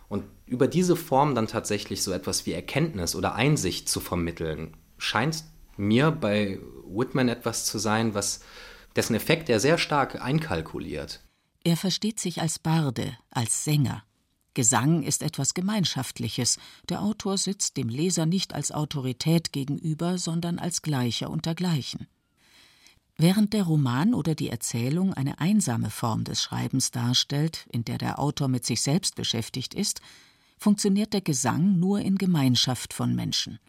Und 0.07 0.24
über 0.46 0.67
diese 0.67 0.96
Form 0.96 1.36
dann 1.36 1.48
tatsächlich 1.48 2.03
so 2.03 2.12
etwas 2.12 2.46
wie 2.46 2.53
Erkenntnis 2.53 3.15
oder 3.15 3.34
Einsicht 3.34 3.89
zu 3.89 4.00
vermitteln, 4.00 4.77
scheint 4.98 5.43
mir 5.77 6.12
bei 6.12 6.60
Whitman 6.88 7.27
etwas 7.27 7.65
zu 7.65 7.79
sein, 7.79 8.13
was 8.13 8.41
dessen 8.96 9.15
Effekt 9.15 9.50
er 9.50 9.60
sehr 9.60 9.77
stark 9.77 10.22
einkalkuliert. 10.22 11.22
Er 11.67 11.75
versteht 11.75 12.17
sich 12.17 12.39
als 12.39 12.59
Barde, 12.59 13.17
als 13.29 13.65
Sänger. 13.65 14.01
Gesang 14.53 15.03
ist 15.03 15.21
etwas 15.21 15.53
Gemeinschaftliches. 15.53 16.59
Der 16.88 17.01
Autor 17.01 17.38
sitzt 17.38 17.75
dem 17.75 17.89
Leser 17.89 18.25
nicht 18.25 18.55
als 18.55 18.71
Autorität 18.71 19.51
gegenüber, 19.51 20.17
sondern 20.17 20.59
als 20.59 20.81
Gleicher 20.81 21.29
unter 21.29 21.55
Gleichen. 21.55 22.07
Während 23.17 23.51
der 23.51 23.63
Roman 23.63 24.13
oder 24.13 24.33
die 24.33 24.50
Erzählung 24.50 25.13
eine 25.13 25.41
einsame 25.41 25.89
Form 25.89 26.24
des 26.24 26.41
Schreibens 26.41 26.91
darstellt, 26.91 27.67
in 27.69 27.83
der 27.83 27.97
der 27.97 28.17
Autor 28.17 28.47
mit 28.47 28.65
sich 28.65 28.81
selbst 28.81 29.15
beschäftigt 29.15 29.74
ist, 29.74 30.00
funktioniert 30.57 31.12
der 31.12 31.19
Gesang 31.19 31.81
nur 31.81 32.00
in 32.00 32.17
Gemeinschaft 32.17 32.93
von 32.93 33.13
Menschen. 33.13 33.59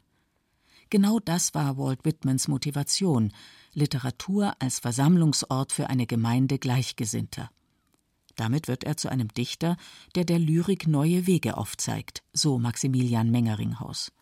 Genau 0.88 1.18
das 1.18 1.52
war 1.52 1.76
Walt 1.76 2.04
Whitmans 2.04 2.46
Motivation, 2.46 3.32
Literatur 3.72 4.54
als 4.60 4.78
Versammlungsort 4.78 5.72
für 5.72 5.90
eine 5.90 6.06
Gemeinde 6.06 6.60
Gleichgesinnter. 6.60 7.50
Damit 8.38 8.68
wird 8.68 8.84
er 8.84 8.96
zu 8.96 9.08
einem 9.08 9.28
Dichter, 9.28 9.76
der 10.14 10.24
der 10.24 10.38
Lyrik 10.38 10.86
neue 10.86 11.26
Wege 11.26 11.56
aufzeigt, 11.56 12.22
so 12.32 12.58
Maximilian 12.58 13.32
Mengeringhaus. 13.32 14.12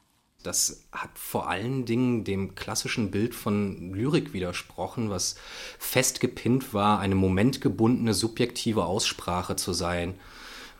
Das 0.43 0.87
hat 0.91 1.11
vor 1.19 1.51
allen 1.51 1.85
Dingen 1.85 2.25
dem 2.25 2.55
klassischen 2.55 3.11
Bild 3.11 3.35
von 3.35 3.93
Lyrik 3.93 4.33
widersprochen, 4.33 5.11
was 5.11 5.37
festgepinnt 5.79 6.73
war, 6.73 6.99
eine 6.99 7.15
momentgebundene 7.15 8.15
subjektive 8.15 8.87
Aussprache 8.87 9.57
zu 9.57 9.75
sein 9.75 10.15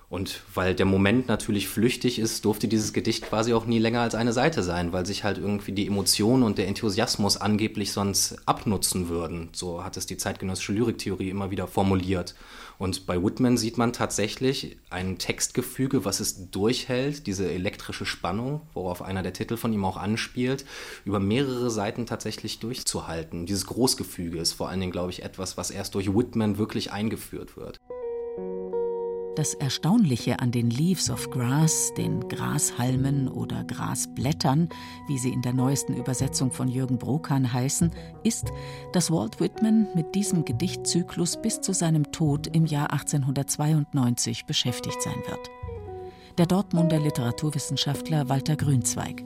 und 0.09 0.43
weil 0.55 0.75
der 0.77 0.87
Moment 0.87 1.27
natürlich 1.27 1.67
flüchtig 1.69 2.21
ist, 2.21 2.45
durfte 2.45 2.69
dieses 2.69 2.93
Gedicht 2.93 3.25
quasi 3.25 3.53
auch 3.53 3.67
nie 3.67 3.81
länger 3.81 4.03
als 4.03 4.15
eine 4.15 4.33
Seite 4.33 4.63
sein, 4.63 4.93
weil 4.93 5.05
sich 5.05 5.25
halt 5.25 5.37
irgendwie 5.37 5.73
die 5.73 5.89
Emotionen 5.89 6.45
und 6.45 6.59
der 6.59 6.69
Enthusiasmus 6.69 7.37
angeblich 7.37 7.91
sonst 7.91 8.37
abnutzen 8.47 9.09
würden. 9.09 9.49
So 9.53 9.83
hat 9.83 9.97
es 9.97 10.07
die 10.07 10.17
zeitgenössische 10.17 10.73
Lyriktheorie 10.73 11.31
immer 11.31 11.51
wieder 11.51 11.67
formuliert. 11.67 12.37
Und 12.79 13.07
bei 13.07 13.21
Whitman 13.21 13.57
sieht 13.57 13.79
man 13.79 13.93
tatsächlich 13.93 14.77
ein 14.91 15.19
Textgefüge, 15.19 16.05
was 16.05 16.21
es 16.21 16.51
durchhält, 16.51 17.27
diese 17.27 17.51
elektrische 17.51 18.07
Spannung, 18.07 18.61
worauf 18.75 19.03
einer 19.03 19.23
der 19.23 19.33
Titel 19.33 19.57
von 19.57 19.73
ihm 19.73 19.85
auch 19.85 19.97
anspielt, 19.97 20.65
über 21.05 21.19
mehrere 21.19 21.71
Seiten 21.71 22.07
tatsächlich 22.07 22.61
durchzuhalten. 22.61 23.47
Dieses 23.47 23.67
Großgefüge 23.67 24.39
ist 24.39 24.53
vor 24.53 24.69
allen 24.69 24.81
Dingen, 24.81 24.93
glaube 24.93 25.11
ich, 25.11 25.25
etwas, 25.25 25.57
was 25.57 25.71
erst 25.71 25.97
durch 25.97 26.15
Whitman 26.15 26.59
wirklich 26.59 26.93
eingeführt 26.93 27.57
wird. 27.57 27.81
Das 29.37 29.53
Erstaunliche 29.53 30.41
an 30.41 30.51
den 30.51 30.71
Leaves 30.71 31.11
of 31.11 31.29
Grass, 31.29 31.93
den 31.95 32.27
Grashalmen 32.27 33.29
oder 33.29 33.65
Grasblättern, 33.65 34.71
wie 35.09 35.19
sie 35.19 35.31
in 35.31 35.43
der 35.43 35.53
neuesten 35.53 35.95
Übersetzung 35.95 36.51
von 36.51 36.69
Jürgen 36.69 36.97
Brokan 36.97 37.53
heißen, 37.53 37.91
ist, 38.23 38.51
dass 38.95 39.11
Walt 39.11 39.39
Whitman 39.39 39.89
mit 39.95 40.15
diesem 40.15 40.47
Gedichtzyklus 40.47 41.37
bis 41.43 41.61
zu 41.61 41.75
seinem 41.75 42.11
Tod 42.13 42.47
im 42.47 42.65
Jahr 42.65 42.95
1892 42.95 44.47
beschäftigt 44.47 45.03
sein 45.03 45.23
wird. 45.27 45.51
Der 46.39 46.47
Dortmunder 46.47 46.99
Literaturwissenschaftler 46.99 48.31
Walter 48.31 48.57
Grünzweig. 48.57 49.23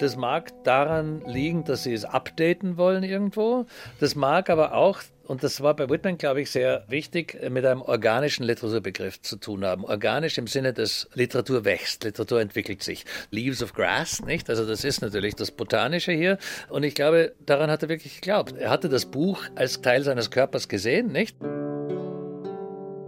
Das 0.00 0.16
mag 0.16 0.52
daran 0.64 1.22
liegen, 1.24 1.64
dass 1.64 1.84
sie 1.84 1.94
es 1.94 2.04
updaten 2.04 2.76
wollen 2.76 3.04
irgendwo. 3.04 3.64
Das 4.00 4.14
mag 4.14 4.50
aber 4.50 4.74
auch 4.74 5.00
und 5.28 5.44
das 5.44 5.60
war 5.60 5.76
bei 5.76 5.90
Whitman, 5.90 6.16
glaube 6.16 6.40
ich, 6.40 6.50
sehr 6.50 6.84
wichtig, 6.88 7.38
mit 7.50 7.64
einem 7.66 7.82
organischen 7.82 8.44
Literaturbegriff 8.44 9.20
zu 9.20 9.36
tun 9.36 9.62
haben. 9.62 9.84
Organisch 9.84 10.38
im 10.38 10.46
Sinne, 10.46 10.72
dass 10.72 11.06
Literatur 11.12 11.66
wächst, 11.66 12.04
Literatur 12.04 12.40
entwickelt 12.40 12.82
sich. 12.82 13.04
Leaves 13.30 13.62
of 13.62 13.74
Grass, 13.74 14.24
nicht? 14.24 14.48
Also 14.48 14.66
das 14.66 14.84
ist 14.84 15.02
natürlich 15.02 15.34
das 15.34 15.50
Botanische 15.50 16.12
hier. 16.12 16.38
Und 16.70 16.82
ich 16.82 16.94
glaube, 16.94 17.34
daran 17.44 17.70
hat 17.70 17.82
er 17.82 17.90
wirklich 17.90 18.14
geglaubt. 18.14 18.54
Er 18.56 18.70
hatte 18.70 18.88
das 18.88 19.04
Buch 19.04 19.42
als 19.54 19.82
Teil 19.82 20.02
seines 20.02 20.30
Körpers 20.30 20.66
gesehen, 20.66 21.12
nicht? 21.12 21.36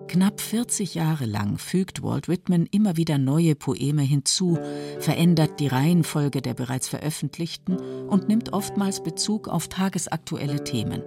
Knapp 0.09 0.41
40 0.43 0.97
Jahre 0.97 1.25
lang 1.25 1.57
fügt 1.57 2.03
Walt 2.03 2.29
Whitman 2.29 2.67
immer 2.71 2.99
wieder 2.99 3.17
neue 3.17 3.55
Poeme 3.55 4.03
hinzu, 4.03 4.59
verändert 4.99 5.59
die 5.59 5.69
Reihenfolge 5.69 6.43
der 6.43 6.53
bereits 6.53 6.89
veröffentlichten 6.89 7.79
und 8.09 8.29
nimmt 8.29 8.53
oftmals 8.53 9.03
Bezug 9.03 9.49
auf 9.49 9.69
tagesaktuelle 9.69 10.65
Themen. 10.65 11.03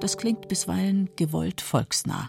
Das 0.00 0.16
klingt 0.16 0.48
bisweilen 0.48 1.10
gewollt 1.16 1.60
volksnah. 1.60 2.28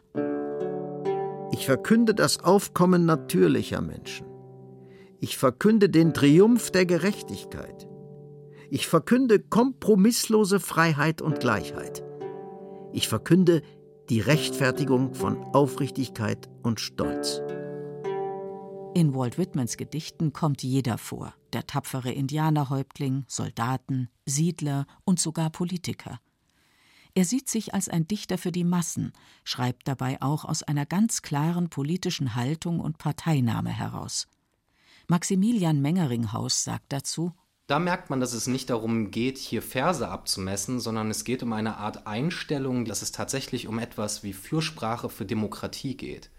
Ich 1.51 1.65
verkünde 1.65 2.13
das 2.15 2.43
Aufkommen 2.43 3.05
natürlicher 3.05 3.81
Menschen. 3.81 4.25
Ich 5.20 5.38
verkünde 5.38 5.89
den 5.89 6.13
Triumph 6.13 6.72
der 6.72 6.86
Gerechtigkeit. 6.86 7.88
Ich 8.70 8.88
verkünde 8.88 9.39
kompromisslose 9.39 10.60
Freiheit 10.60 11.22
und 11.22 11.39
Gleichheit. 11.39 12.03
Ich 12.93 13.08
verkünde 13.08 13.62
die 14.10 14.22
Rechtfertigung 14.22 15.13
von 15.13 15.43
Aufrichtigkeit 15.53 16.50
und 16.63 16.79
Stolz. 16.79 17.41
In 18.93 19.13
Walt 19.13 19.38
Whitmans 19.38 19.77
Gedichten 19.77 20.34
kommt 20.34 20.63
jeder 20.63 20.98
vor, 20.98 21.34
der 21.53 21.65
tapfere 21.65 22.12
Indianerhäuptling, 22.12 23.24
Soldaten, 23.27 24.10
Siedler 24.25 24.86
und 25.05 25.20
sogar 25.20 25.50
Politiker. 25.50 26.20
Er 27.13 27.25
sieht 27.25 27.50
sich 27.50 27.74
als 27.74 27.89
ein 27.89 28.08
Dichter 28.08 28.38
für 28.38 28.51
die 28.51 28.63
Massen, 28.63 29.12
schreibt 29.44 29.88
dabei 29.88 30.22
auch 30.22 30.46
aus 30.46 30.63
einer 30.63 30.86
ganz 30.86 31.22
klaren 31.22 31.70
politischen 31.70 32.36
Haltung 32.36 32.80
und 32.80 32.98
Parteinahme 32.98 33.70
heraus. 33.70 34.27
Maximilian 35.08 35.82
Mengeringhaus 35.82 36.63
sagt 36.63 36.94
dazu 36.94 37.34
da 37.72 37.80
merkt 37.80 38.10
man, 38.10 38.20
dass 38.20 38.34
es 38.34 38.48
nicht 38.48 38.70
darum 38.70 39.12
geht, 39.12 39.38
hier 39.38 39.62
Verse 39.62 40.06
abzumessen, 40.06 40.82
sondern 40.82 41.10
es 41.10 41.24
geht 41.24 41.41
um 41.41 41.53
eine 41.53 41.77
Art 41.77 42.06
Einstellung, 42.06 42.84
dass 42.84 43.01
es 43.01 43.13
tatsächlich 43.13 43.70
um 43.70 43.80
etwas 43.80 44.24
wie 44.24 44.34
Fürsprache 44.34 45.08
für 45.08 45.24
Demokratie 45.24 45.96
geht. 45.96 46.32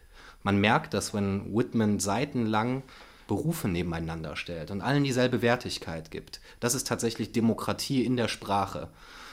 Man 0.43 0.61
merkt, 0.61 0.93
dass 0.93 1.15
wenn 1.15 1.55
Whitman 1.55 2.01
seitenlang 2.01 2.83
Berufe 3.29 3.67
nebeneinander 3.67 4.37
stellt 4.37 4.71
und 4.71 4.83
allen 4.83 5.05
dieselbe 5.05 5.41
Wertigkeit 5.41 6.11
gibt, 6.11 6.43
das 6.61 6.75
ist 6.75 6.87
tatsächlich 6.87 7.33
Demokratie 7.33 8.05
in 8.05 8.19
der 8.19 8.29
Sprache 8.29 8.91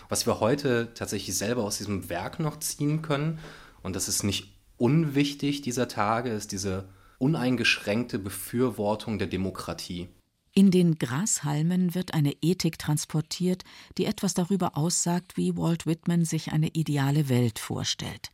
was 0.10 0.26
wir 0.26 0.40
heute 0.40 0.92
tatsächlich 0.96 1.38
selber 1.38 1.64
aus 1.64 1.78
diesem 1.78 2.10
Werk 2.10 2.40
noch 2.40 2.60
ziehen 2.60 3.02
können, 3.02 3.40
und 3.82 3.96
das 3.96 4.10
ist 4.10 4.24
nicht 4.24 4.54
unwichtig 4.78 5.62
dieser 5.62 5.88
Tage, 5.88 6.32
ist 6.32 6.52
diese 6.52 6.90
uneingeschränkte 7.20 8.20
Befürwortung 8.20 9.20
der 9.20 9.28
Demokratie. 9.28 10.10
In 10.54 10.72
den 10.72 10.96
Grashalmen 10.96 11.94
wird 11.94 12.14
eine 12.14 12.34
Ethik 12.42 12.80
transportiert, 12.80 13.64
die 13.98 14.06
etwas 14.06 14.34
darüber 14.34 14.76
aussagt, 14.76 15.38
wie 15.38 15.56
Walt 15.56 15.86
Whitman 15.86 16.26
sich 16.26 16.52
eine 16.52 16.70
ideale 16.70 17.30
Welt 17.30 17.60
vorstellt. 17.60 18.32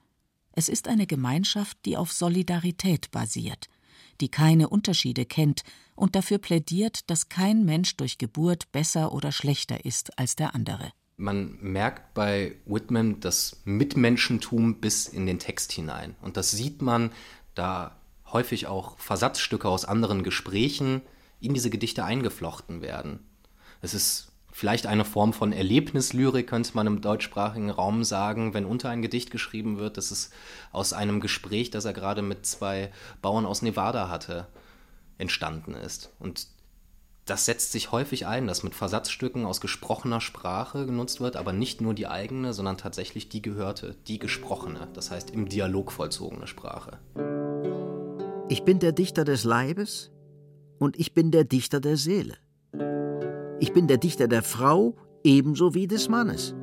Es 0.53 0.69
ist 0.69 0.87
eine 0.87 1.05
Gemeinschaft, 1.05 1.77
die 1.85 1.97
auf 1.97 2.13
Solidarität 2.13 3.11
basiert, 3.11 3.67
die 4.21 4.29
keine 4.29 4.69
Unterschiede 4.69 5.25
kennt 5.25 5.63
und 5.95 6.15
dafür 6.15 6.37
plädiert, 6.37 7.09
dass 7.09 7.27
kein 7.27 7.65
Mensch 7.65 7.97
durch 7.97 8.17
Geburt 8.17 8.71
besser 8.71 9.11
oder 9.11 9.33
schlechter 9.33 9.83
ist 9.83 10.17
als 10.17 10.37
der 10.37 10.55
andere. 10.55 10.91
Man 11.17 11.57
merkt 11.61 12.13
bei 12.13 12.55
Whitman 12.65 13.19
das 13.21 13.61
Mitmenschentum 13.63 14.81
bis 14.81 15.07
in 15.07 15.25
den 15.25 15.39
Text 15.39 15.71
hinein. 15.71 16.15
Und 16.21 16.35
das 16.37 16.51
sieht 16.51 16.81
man, 16.81 17.11
da 17.53 17.95
häufig 18.31 18.67
auch 18.67 18.99
Versatzstücke 18.99 19.67
aus 19.69 19.85
anderen 19.85 20.23
Gesprächen 20.23 21.01
in 21.39 21.53
diese 21.53 21.69
Gedichte 21.69 22.03
eingeflochten 22.03 22.81
werden. 22.81 23.19
Es 23.81 23.93
ist 23.93 24.31
vielleicht 24.51 24.87
eine 24.87 25.05
Form 25.05 25.33
von 25.33 25.51
Erlebnislyrik, 25.51 26.47
könnte 26.47 26.71
man 26.75 26.87
im 26.87 27.01
deutschsprachigen 27.01 27.69
Raum 27.69 28.03
sagen, 28.03 28.53
wenn 28.53 28.65
unter 28.65 28.89
ein 28.89 29.01
Gedicht 29.01 29.29
geschrieben 29.29 29.77
wird, 29.77 29.97
dass 29.97 30.11
es 30.11 30.31
aus 30.71 30.93
einem 30.93 31.19
Gespräch, 31.19 31.71
das 31.71 31.85
er 31.85 31.93
gerade 31.93 32.21
mit 32.21 32.45
zwei 32.45 32.91
Bauern 33.21 33.45
aus 33.45 33.61
Nevada 33.61 34.09
hatte, 34.09 34.47
entstanden 35.17 35.73
ist. 35.73 36.09
Und 36.19 36.47
Das 37.25 37.45
setzt 37.45 37.71
sich 37.71 37.91
häufig 37.91 38.27
ein, 38.27 38.45
dass 38.45 38.61
mit 38.61 38.75
Versatzstücken 38.75 39.47
aus 39.47 39.59
gesprochener 39.59 40.21
Sprache 40.21 40.85
genutzt 40.85 41.21
wird, 41.21 41.37
aber 41.37 41.53
nicht 41.53 41.81
nur 41.81 41.95
die 41.95 42.05
eigene, 42.05 42.53
sondern 42.53 42.77
tatsächlich 42.77 43.29
die 43.29 43.41
gehörte, 43.41 43.95
die 44.07 44.19
gesprochene, 44.19 44.87
das 44.93 45.09
heißt 45.09 45.31
im 45.31 45.49
Dialog 45.49 45.91
vollzogene 45.91 46.45
Sprache. 46.45 46.99
Ich 48.47 48.63
bin 48.63 48.77
der 48.77 48.91
Dichter 48.91 49.23
des 49.23 49.43
Leibes 49.43 50.11
und 50.77 50.99
ich 50.99 51.15
bin 51.15 51.31
der 51.31 51.45
Dichter 51.45 51.79
der 51.79 51.97
Seele. 51.97 52.35
Ich 53.59 53.73
bin 53.73 53.87
der 53.87 53.97
Dichter 53.97 54.27
der 54.27 54.43
Frau 54.43 54.95
ebenso 55.23 55.73
wie 55.73 55.87
des 55.87 56.09
Mannes. 56.09 56.53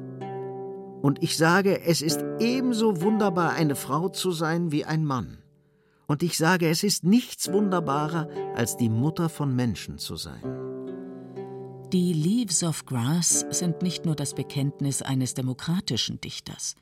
Und 1.00 1.20
ich 1.24 1.36
sage, 1.36 1.80
es 1.80 2.02
ist 2.02 2.24
ebenso 2.38 3.02
wunderbar, 3.02 3.54
eine 3.54 3.74
Frau 3.74 4.08
zu 4.10 4.30
sein 4.30 4.70
wie 4.70 4.84
ein 4.84 5.04
Mann. 5.04 5.41
Und 6.12 6.22
ich 6.22 6.36
sage, 6.36 6.68
es 6.68 6.82
ist 6.82 7.04
nichts 7.04 7.50
wunderbarer, 7.50 8.28
als 8.54 8.76
die 8.76 8.90
Mutter 8.90 9.30
von 9.30 9.56
Menschen 9.56 9.96
zu 9.96 10.16
sein. 10.16 10.42
Die 11.90 12.12
Leaves 12.12 12.62
of 12.64 12.84
Grass 12.84 13.46
sind 13.48 13.80
nicht 13.80 14.04
nur 14.04 14.14
das 14.14 14.34
Bekenntnis 14.34 15.00
eines 15.00 15.32
demokratischen 15.32 16.20
Dichters. 16.20 16.76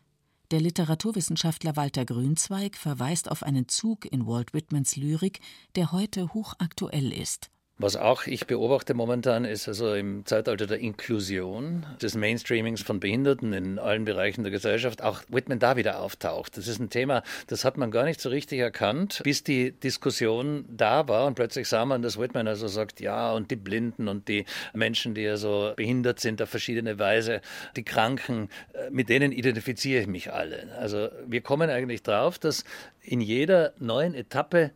Der 0.51 0.61
Literaturwissenschaftler 0.61 1.77
Walter 1.77 2.05
Grünzweig 2.05 2.77
verweist 2.77 3.31
auf 3.31 3.45
einen 3.45 3.69
Zug 3.69 4.05
in 4.05 4.27
Walt 4.27 4.53
Whitmans 4.53 4.97
Lyrik, 4.97 5.39
der 5.77 5.93
heute 5.93 6.35
hochaktuell 6.35 7.13
ist. 7.13 7.53
Was 7.83 7.97
auch 7.97 8.27
ich 8.27 8.47
beobachte 8.47 8.93
momentan 8.93 9.47
ist 9.47 9.67
also 9.67 9.95
im 9.95 10.27
Zeitalter 10.27 10.67
der 10.67 10.81
Inklusion, 10.81 11.87
des 12.03 12.15
Mainstreamings 12.15 12.83
von 12.83 13.01
Behinderten 13.01 13.55
in 13.55 13.79
allen 13.79 14.05
Bereichen 14.05 14.43
der 14.43 14.51
Gesellschaft, 14.51 15.03
auch 15.03 15.23
Whitman 15.31 15.61
da 15.61 15.79
wieder 15.79 16.01
auftaucht. 16.01 16.59
Das 16.59 16.69
ist 16.69 16.79
ein 16.79 16.91
Thema, 16.91 17.23
das 17.47 17.65
hat 17.65 17.79
man 17.79 17.91
gar 17.91 18.05
nicht 18.05 18.21
so 18.21 18.29
richtig 18.29 18.59
erkannt, 18.59 19.23
bis 19.25 19.45
die 19.45 19.73
Diskussion 19.73 20.67
da 20.69 21.09
war 21.09 21.27
und 21.27 21.37
plötzlich 21.37 21.69
sah 21.69 21.87
man, 21.87 22.03
dass 22.03 22.21
Whitman 22.21 22.49
also 22.49 22.69
sagt, 22.69 23.01
ja, 23.01 23.33
und 23.33 23.51
die 23.51 23.57
Blinden 23.57 24.09
und 24.09 24.29
die 24.29 24.45
Menschen, 24.75 25.15
die 25.15 25.27
also 25.27 25.73
behindert 25.75 26.21
sind 26.21 26.43
auf 26.43 26.51
verschiedene 26.51 26.99
Weise, 26.99 27.41
die 27.77 27.83
Kranken, 27.83 28.51
äh, 28.75 28.91
mit 28.91 29.09
denen 29.09 29.33
identifiziere 29.33 30.03
ich 30.03 30.07
mich 30.07 30.31
alle. 30.31 30.69
Also 30.79 31.09
wir 31.27 31.41
kommen 31.41 31.71
eigentlich 31.71 32.03
drauf, 32.03 32.39
dass 32.39 32.65
in 33.01 33.23
jeder 33.23 33.73
neuen 33.79 34.13
Etappe 34.13 34.71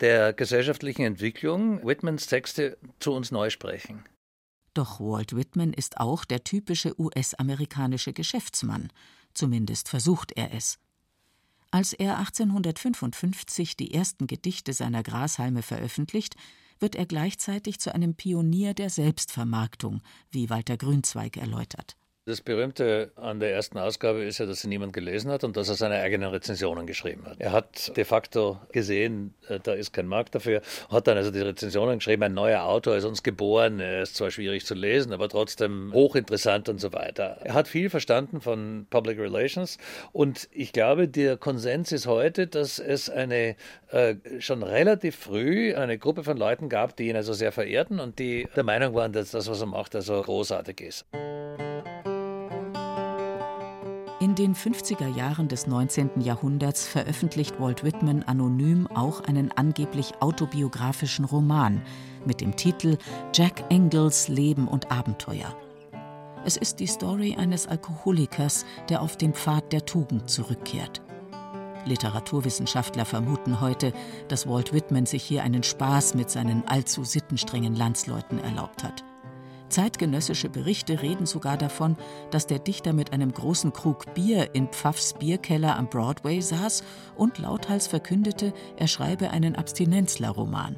der 0.00 0.32
gesellschaftlichen 0.32 1.02
Entwicklung 1.02 1.84
Whitmans 1.86 2.26
Texte 2.26 2.78
zu 3.00 3.12
uns 3.12 3.30
neu 3.30 3.50
sprechen. 3.50 4.04
Doch 4.74 5.00
Walt 5.00 5.34
Whitman 5.34 5.72
ist 5.72 5.98
auch 5.98 6.24
der 6.24 6.44
typische 6.44 6.98
US-amerikanische 7.00 8.12
Geschäftsmann, 8.12 8.92
zumindest 9.34 9.88
versucht 9.88 10.32
er 10.32 10.54
es. 10.54 10.78
Als 11.70 11.92
er 11.92 12.18
1855 12.18 13.76
die 13.76 13.92
ersten 13.92 14.26
Gedichte 14.26 14.72
seiner 14.72 15.02
Grashalme 15.02 15.62
veröffentlicht, 15.62 16.36
wird 16.80 16.94
er 16.94 17.04
gleichzeitig 17.04 17.78
zu 17.78 17.94
einem 17.94 18.14
Pionier 18.14 18.72
der 18.72 18.88
Selbstvermarktung, 18.88 20.00
wie 20.30 20.48
Walter 20.48 20.76
Grünzweig 20.76 21.36
erläutert. 21.36 21.97
Das 22.28 22.42
Berühmte 22.42 23.10
an 23.16 23.40
der 23.40 23.54
ersten 23.54 23.78
Ausgabe 23.78 24.22
ist 24.22 24.36
ja, 24.36 24.44
dass 24.44 24.60
sie 24.60 24.68
niemand 24.68 24.92
gelesen 24.92 25.30
hat 25.30 25.44
und 25.44 25.56
dass 25.56 25.70
er 25.70 25.76
seine 25.76 25.94
eigenen 25.94 26.28
Rezensionen 26.28 26.86
geschrieben 26.86 27.24
hat. 27.24 27.40
Er 27.40 27.52
hat 27.52 27.96
de 27.96 28.04
facto 28.04 28.60
gesehen, 28.70 29.32
äh, 29.48 29.58
da 29.58 29.72
ist 29.72 29.94
kein 29.94 30.06
Markt 30.06 30.34
dafür, 30.34 30.60
hat 30.90 31.06
dann 31.06 31.16
also 31.16 31.30
die 31.30 31.40
Rezensionen 31.40 32.00
geschrieben, 32.00 32.24
ein 32.24 32.34
neuer 32.34 32.64
Autor 32.64 32.96
ist 32.96 33.04
uns 33.04 33.22
geboren, 33.22 33.80
er 33.80 34.02
ist 34.02 34.14
zwar 34.14 34.30
schwierig 34.30 34.66
zu 34.66 34.74
lesen, 34.74 35.14
aber 35.14 35.30
trotzdem 35.30 35.90
hochinteressant 35.94 36.68
und 36.68 36.82
so 36.82 36.92
weiter. 36.92 37.38
Er 37.44 37.54
hat 37.54 37.66
viel 37.66 37.88
verstanden 37.88 38.42
von 38.42 38.86
Public 38.90 39.18
Relations 39.18 39.78
und 40.12 40.50
ich 40.52 40.74
glaube, 40.74 41.08
der 41.08 41.38
Konsens 41.38 41.92
ist 41.92 42.06
heute, 42.06 42.46
dass 42.46 42.78
es 42.78 43.08
eine 43.08 43.56
äh, 43.90 44.16
schon 44.40 44.62
relativ 44.62 45.16
früh 45.16 45.74
eine 45.74 45.96
Gruppe 45.96 46.24
von 46.24 46.36
Leuten 46.36 46.68
gab, 46.68 46.94
die 46.94 47.08
ihn 47.08 47.16
also 47.16 47.32
sehr 47.32 47.52
verehrten 47.52 48.00
und 48.00 48.18
die 48.18 48.46
der 48.54 48.64
Meinung 48.64 48.92
waren, 48.92 49.14
dass 49.14 49.30
das, 49.30 49.48
was 49.48 49.62
er 49.62 49.66
macht, 49.66 49.94
also 49.94 50.20
großartig 50.20 50.82
ist. 50.82 51.06
In 54.20 54.34
den 54.34 54.56
50er 54.56 55.06
Jahren 55.06 55.46
des 55.46 55.68
19. 55.68 56.22
Jahrhunderts 56.22 56.88
veröffentlicht 56.88 57.60
Walt 57.60 57.84
Whitman 57.84 58.24
anonym 58.24 58.88
auch 58.88 59.20
einen 59.20 59.52
angeblich 59.52 60.10
autobiografischen 60.18 61.24
Roman 61.24 61.82
mit 62.24 62.40
dem 62.40 62.56
Titel 62.56 62.98
Jack 63.32 63.62
Engels 63.70 64.26
Leben 64.26 64.66
und 64.66 64.90
Abenteuer. 64.90 65.56
Es 66.44 66.56
ist 66.56 66.80
die 66.80 66.88
Story 66.88 67.36
eines 67.38 67.68
Alkoholikers, 67.68 68.66
der 68.88 69.02
auf 69.02 69.16
den 69.16 69.34
Pfad 69.34 69.72
der 69.72 69.86
Tugend 69.86 70.28
zurückkehrt. 70.28 71.00
Literaturwissenschaftler 71.84 73.04
vermuten 73.04 73.60
heute, 73.60 73.92
dass 74.26 74.48
Walt 74.48 74.72
Whitman 74.72 75.06
sich 75.06 75.22
hier 75.22 75.44
einen 75.44 75.62
Spaß 75.62 76.14
mit 76.14 76.28
seinen 76.28 76.66
allzu 76.66 77.04
sittenstrengen 77.04 77.76
Landsleuten 77.76 78.40
erlaubt 78.40 78.82
hat. 78.82 79.04
Zeitgenössische 79.68 80.48
Berichte 80.48 81.02
reden 81.02 81.26
sogar 81.26 81.56
davon, 81.56 81.96
dass 82.30 82.46
der 82.46 82.58
Dichter 82.58 82.92
mit 82.92 83.12
einem 83.12 83.32
großen 83.32 83.72
Krug 83.72 84.14
Bier 84.14 84.54
in 84.54 84.68
Pfaffs 84.68 85.14
Bierkeller 85.14 85.76
am 85.76 85.88
Broadway 85.88 86.40
saß 86.40 86.82
und 87.16 87.38
lauthals 87.38 87.86
verkündete, 87.86 88.52
er 88.76 88.88
schreibe 88.88 89.30
einen 89.30 89.56
Abstinenzler-Roman. 89.56 90.76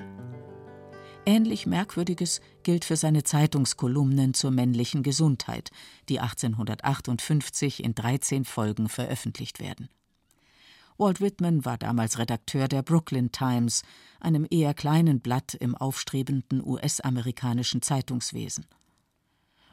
Ähnlich 1.26 1.66
Merkwürdiges 1.66 2.40
gilt 2.62 2.84
für 2.84 2.96
seine 2.96 3.22
Zeitungskolumnen 3.22 4.34
zur 4.34 4.50
männlichen 4.50 5.02
Gesundheit, 5.02 5.70
die 6.08 6.18
1858 6.18 7.84
in 7.84 7.94
13 7.94 8.44
Folgen 8.44 8.88
veröffentlicht 8.88 9.60
werden. 9.60 9.88
Walt 10.96 11.20
Whitman 11.20 11.64
war 11.64 11.78
damals 11.78 12.18
Redakteur 12.18 12.68
der 12.68 12.82
Brooklyn 12.82 13.32
Times, 13.32 13.82
einem 14.20 14.46
eher 14.50 14.74
kleinen 14.74 15.20
Blatt 15.20 15.54
im 15.54 15.74
aufstrebenden 15.74 16.62
US-amerikanischen 16.62 17.80
Zeitungswesen. 17.80 18.66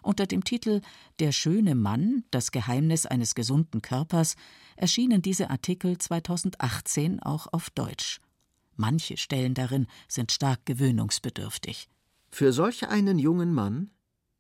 Unter 0.08 0.26
dem 0.26 0.46
Titel 0.46 0.80
Der 1.20 1.34
schöne 1.34 1.76
Mann, 1.76 2.24
das 2.32 2.52
Geheimnis 2.52 3.06
eines 3.06 3.36
gesunden 3.36 3.82
Körpers 3.82 4.38
erschienen 4.78 5.22
diese 5.22 5.50
Artikel 5.50 5.98
2018 5.98 7.22
auch 7.22 7.48
auf 7.52 7.70
Deutsch. 7.72 8.22
Manche 8.78 9.18
Stellen 9.18 9.54
darin 9.54 9.86
sind 10.08 10.32
stark 10.32 10.66
gewöhnungsbedürftig. 10.66 11.90
Für 12.30 12.54
solch 12.54 12.88
einen 12.88 13.20
jungen 13.20 13.54
Mann, 13.54 13.92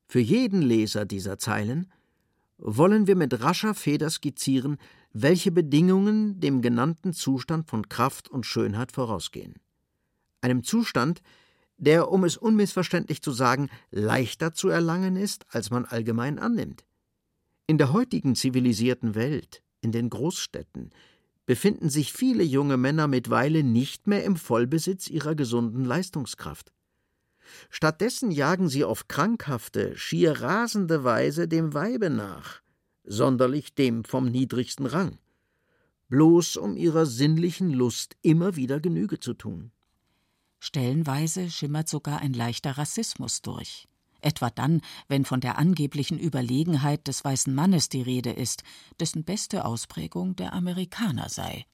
für 0.08 0.22
jeden 0.22 0.62
Leser 0.62 1.06
dieser 1.06 1.38
Zeilen, 1.38 1.92
wollen 2.58 3.06
wir 3.06 3.18
mit 3.18 3.42
rascher 3.42 3.76
Feder 3.76 4.10
skizzieren, 4.10 4.78
welche 5.12 5.52
Bedingungen 5.52 6.40
dem 6.40 6.62
genannten 6.62 7.12
Zustand 7.12 7.70
von 7.70 7.90
Kraft 7.90 8.30
und 8.30 8.46
Schönheit 8.46 8.94
vorausgehen. 8.94 9.56
Einem 10.40 10.64
Zustand, 10.64 11.22
der, 11.78 12.12
um 12.12 12.24
es 12.24 12.38
unmissverständlich 12.38 13.22
zu 13.22 13.32
sagen, 13.32 13.70
leichter 13.92 14.54
zu 14.54 14.70
erlangen 14.70 15.16
ist, 15.16 15.46
als 15.50 15.70
man 15.70 15.86
allgemein 15.86 16.40
annimmt. 16.40 16.86
In 17.68 17.78
der 17.78 17.94
heutigen 17.94 18.36
zivilisierten 18.36 19.16
Welt, 19.16 19.62
in 19.82 19.92
den 19.92 20.10
Großstädten, 20.10 20.92
befinden 21.46 21.90
sich 21.90 22.14
viele 22.14 22.44
junge 22.44 22.78
Männer 22.78 23.08
mittlerweile 23.08 23.64
nicht 23.64 24.08
mehr 24.08 24.24
im 24.24 24.36
Vollbesitz 24.36 25.10
ihrer 25.10 25.36
gesunden 25.36 25.86
Leistungskraft. 25.86 26.72
Stattdessen 27.70 28.32
jagen 28.32 28.68
sie 28.68 28.84
auf 28.84 29.08
krankhafte, 29.08 29.96
schier 29.96 30.42
rasende 30.42 31.04
Weise 31.04 31.48
dem 31.48 31.74
Weibe 31.74 32.10
nach, 32.10 32.62
sonderlich 33.06 33.74
dem 33.74 34.04
vom 34.04 34.26
niedrigsten 34.26 34.86
Rang, 34.86 35.18
bloß 36.10 36.58
um 36.58 36.76
ihrer 36.76 37.06
sinnlichen 37.06 37.72
Lust 37.72 38.18
immer 38.22 38.58
wieder 38.58 38.82
Genüge 38.82 39.20
zu 39.20 39.34
tun. 39.34 39.72
Stellenweise 40.60 41.50
schimmert 41.50 41.88
sogar 41.88 42.20
ein 42.20 42.34
leichter 42.34 42.78
Rassismus 42.78 43.42
durch. 43.42 43.88
Etwa 44.22 44.50
dann, 44.50 44.82
wenn 45.08 45.26
von 45.26 45.42
der 45.42 45.58
angeblichen 45.58 46.18
Überlegenheit 46.20 47.08
des 47.08 47.24
weißen 47.24 47.54
Mannes 47.54 47.90
die 47.90 48.02
Rede 48.02 48.32
ist, 48.32 48.64
dessen 49.00 49.24
beste 49.24 49.66
Ausprägung 49.66 50.36
der 50.36 50.54
Amerikaner 50.54 51.30
sei. 51.30 51.66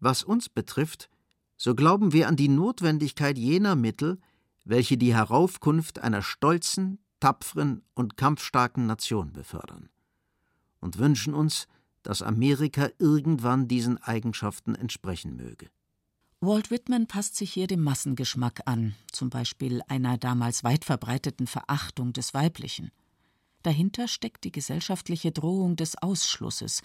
Was 0.00 0.22
uns 0.22 0.48
betrifft, 0.48 1.10
so 1.56 1.74
glauben 1.74 2.12
wir 2.12 2.28
an 2.28 2.36
die 2.36 2.48
Notwendigkeit 2.48 3.36
jener 3.36 3.74
Mittel, 3.74 4.18
welche 4.64 4.96
die 4.96 5.14
Heraufkunft 5.14 5.98
einer 5.98 6.22
stolzen, 6.22 6.98
tapferen 7.20 7.82
und 7.94 8.16
kampfstarken 8.16 8.86
Nation 8.86 9.32
befördern, 9.32 9.88
und 10.80 10.98
wünschen 10.98 11.34
uns, 11.34 11.66
dass 12.02 12.22
Amerika 12.22 12.88
irgendwann 12.98 13.66
diesen 13.66 13.98
Eigenschaften 13.98 14.74
entsprechen 14.74 15.36
möge. 15.36 15.68
Walt 16.40 16.70
Whitman 16.70 17.08
passt 17.08 17.34
sich 17.34 17.52
hier 17.52 17.66
dem 17.66 17.82
Massengeschmack 17.82 18.60
an, 18.64 18.94
zum 19.10 19.28
Beispiel 19.28 19.82
einer 19.88 20.18
damals 20.18 20.62
weit 20.62 20.84
verbreiteten 20.84 21.48
Verachtung 21.48 22.12
des 22.12 22.32
Weiblichen. 22.32 22.92
Dahinter 23.64 24.06
steckt 24.06 24.44
die 24.44 24.52
gesellschaftliche 24.52 25.32
Drohung 25.32 25.74
des 25.74 26.00
Ausschlusses. 26.00 26.82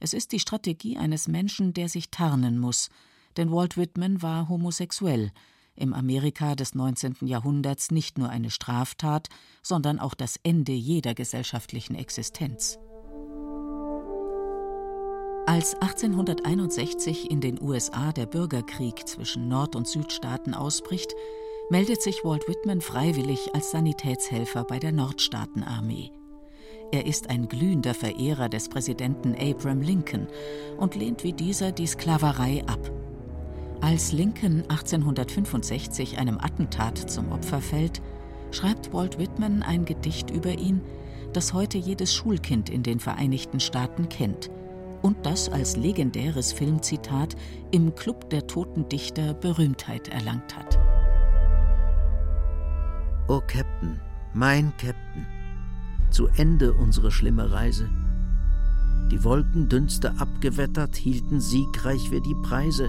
Es 0.00 0.14
ist 0.14 0.32
die 0.32 0.40
Strategie 0.40 0.98
eines 0.98 1.28
Menschen, 1.28 1.74
der 1.74 1.88
sich 1.88 2.10
tarnen 2.10 2.58
muss, 2.58 2.90
denn 3.36 3.52
Walt 3.52 3.76
Whitman 3.76 4.20
war 4.20 4.48
homosexuell, 4.48 5.30
im 5.76 5.94
Amerika 5.94 6.56
des 6.56 6.74
19. 6.74 7.18
Jahrhunderts 7.20 7.92
nicht 7.92 8.18
nur 8.18 8.30
eine 8.30 8.50
Straftat, 8.50 9.28
sondern 9.62 10.00
auch 10.00 10.14
das 10.14 10.40
Ende 10.42 10.72
jeder 10.72 11.14
gesellschaftlichen 11.14 11.94
Existenz. 11.94 12.80
Als 15.58 15.74
1861 15.74 17.32
in 17.32 17.40
den 17.40 17.60
USA 17.60 18.12
der 18.12 18.26
Bürgerkrieg 18.26 19.08
zwischen 19.08 19.48
Nord- 19.48 19.74
und 19.74 19.88
Südstaaten 19.88 20.54
ausbricht, 20.54 21.16
meldet 21.68 22.00
sich 22.00 22.22
Walt 22.22 22.46
Whitman 22.46 22.80
freiwillig 22.80 23.52
als 23.56 23.72
Sanitätshelfer 23.72 24.62
bei 24.62 24.78
der 24.78 24.92
Nordstaatenarmee. 24.92 26.12
Er 26.92 27.06
ist 27.06 27.28
ein 27.28 27.48
glühender 27.48 27.92
Verehrer 27.94 28.48
des 28.48 28.68
Präsidenten 28.68 29.34
Abraham 29.34 29.80
Lincoln 29.80 30.28
und 30.76 30.94
lehnt 30.94 31.24
wie 31.24 31.32
dieser 31.32 31.72
die 31.72 31.88
Sklaverei 31.88 32.62
ab. 32.68 32.92
Als 33.80 34.12
Lincoln 34.12 34.62
1865 34.68 36.18
einem 36.18 36.38
Attentat 36.38 37.10
zum 37.10 37.32
Opfer 37.32 37.60
fällt, 37.60 38.00
schreibt 38.52 38.92
Walt 38.92 39.18
Whitman 39.18 39.64
ein 39.64 39.84
Gedicht 39.86 40.30
über 40.30 40.52
ihn, 40.52 40.82
das 41.32 41.52
heute 41.52 41.78
jedes 41.78 42.14
Schulkind 42.14 42.70
in 42.70 42.84
den 42.84 43.00
Vereinigten 43.00 43.58
Staaten 43.58 44.08
kennt 44.08 44.50
und 45.02 45.24
das 45.24 45.48
als 45.48 45.76
legendäres 45.76 46.52
Filmzitat 46.52 47.36
im 47.70 47.94
Club 47.94 48.30
der 48.30 48.46
toten 48.46 48.88
Dichter 48.88 49.34
Berühmtheit 49.34 50.08
erlangt 50.08 50.56
hat. 50.56 50.78
O 53.28 53.40
Captain, 53.46 54.00
mein 54.32 54.72
Captain, 54.78 55.26
zu 56.10 56.28
Ende 56.36 56.72
unsere 56.72 57.10
schlimme 57.10 57.52
Reise. 57.52 57.88
Die 59.10 59.24
Wolkendünste 59.24 60.18
abgewettert, 60.18 60.96
hielten 60.96 61.40
siegreich 61.40 62.10
wir 62.10 62.20
die 62.20 62.36
Preise. 62.42 62.88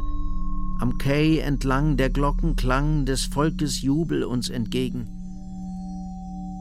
Am 0.80 0.98
Quai 0.98 1.40
entlang 1.40 1.98
der 1.98 2.10
Glockenklang 2.10 3.06
des 3.06 3.26
Volkes 3.26 3.82
Jubel 3.82 4.24
uns 4.24 4.50
entgegen. 4.50 5.08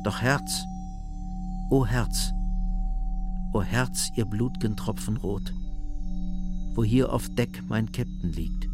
Doch 0.04 0.20
Herz, 0.22 0.64
o 1.70 1.84
Herz, 1.86 2.32
o 3.52 3.62
Herz, 3.62 4.10
ihr 4.16 4.24
blutgen 4.24 4.76
Tropfen 4.76 5.16
rot, 5.16 5.54
wo 6.74 6.84
hier 6.84 7.12
auf 7.12 7.28
Deck 7.34 7.62
mein 7.68 7.88
Käpt'n 7.90 8.32
liegt, 8.34 8.68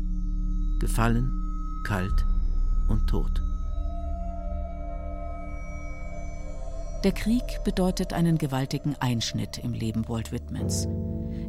gefallen, 0.80 1.30
kalt 1.84 2.26
und 2.88 3.06
tot. 3.06 3.42
Der 7.04 7.12
Krieg 7.12 7.62
bedeutet 7.64 8.14
einen 8.14 8.38
gewaltigen 8.38 8.96
Einschnitt 8.96 9.58
im 9.58 9.74
Leben 9.74 10.08
Walt 10.08 10.32
Whitmans. 10.32 10.88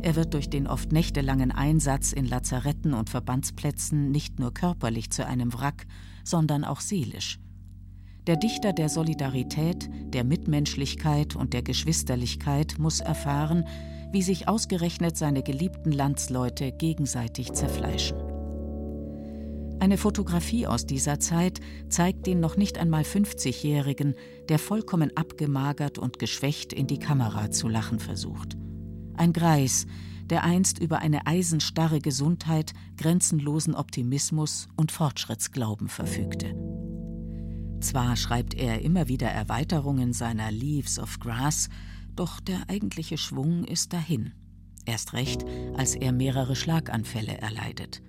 Er 0.02 0.16
wird 0.16 0.34
durch 0.34 0.50
den 0.50 0.68
oft 0.68 0.92
nächtelangen 0.92 1.52
Einsatz 1.52 2.12
in 2.12 2.26
Lazaretten 2.26 2.94
und 2.94 3.10
Verbandsplätzen 3.10 4.12
nicht 4.12 4.38
nur 4.38 4.54
körperlich 4.54 5.12
zu 5.12 5.26
einem 5.26 5.54
Wrack, 5.54 5.88
sondern 6.26 6.66
auch 6.66 6.82
seelisch. 6.82 7.40
Der 8.28 8.38
Dichter 8.38 8.74
der 8.74 8.90
Solidarität, 8.90 9.88
der 10.14 10.24
Mitmenschlichkeit 10.24 11.36
und 11.36 11.54
der 11.54 11.62
Geschwisterlichkeit 11.62 12.80
muss 12.80 13.00
erfahren, 13.00 13.68
wie 14.12 14.24
sich 14.24 14.48
ausgerechnet 14.48 15.16
seine 15.16 15.44
geliebten 15.44 15.92
Landsleute 15.92 16.72
gegenseitig 16.72 17.54
zerfleischen. 17.54 18.18
Eine 19.80 19.98
Fotografie 19.98 20.66
aus 20.66 20.88
dieser 20.88 21.20
Zeit 21.20 21.60
zeigt 21.90 22.26
den 22.26 22.40
noch 22.40 22.58
nicht 22.58 22.80
einmal 22.80 23.04
50-Jährigen, 23.04 24.16
der 24.50 24.58
vollkommen 24.58 25.16
abgemagert 25.16 26.00
und 26.00 26.18
geschwächt 26.18 26.74
in 26.74 26.88
die 26.88 26.98
Kamera 26.98 27.52
zu 27.52 27.68
lachen 27.68 28.00
versucht. 28.00 28.58
Ein 29.16 29.34
Greis, 29.34 29.86
der 30.32 30.44
einst 30.44 30.80
über 30.80 31.00
eine 31.00 31.28
eisenstarre 31.28 32.00
Gesundheit, 32.00 32.74
grenzenlosen 32.98 33.76
Optimismus 33.76 34.68
und 34.76 34.92
Fortschrittsglauben 34.92 35.90
verfügte. 35.90 36.75
Zwar 37.86 38.16
schreibt 38.16 38.56
er 38.56 38.82
immer 38.82 39.10
wieder 39.10 39.28
Erweiterungen 39.28 40.12
seiner 40.12 40.50
Leaves 40.50 40.98
of 40.98 41.20
Grass, 41.20 41.70
doch 42.16 42.40
der 42.40 42.68
eigentliche 42.68 43.16
Schwung 43.16 43.64
ist 43.64 43.94
dahin. 43.94 44.32
Erst 44.88 45.14
recht, 45.14 45.46
als 45.78 45.94
er 45.94 46.12
mehrere 46.12 46.56
Schlaganfälle 46.56 47.38
erleidet. 47.38 48.02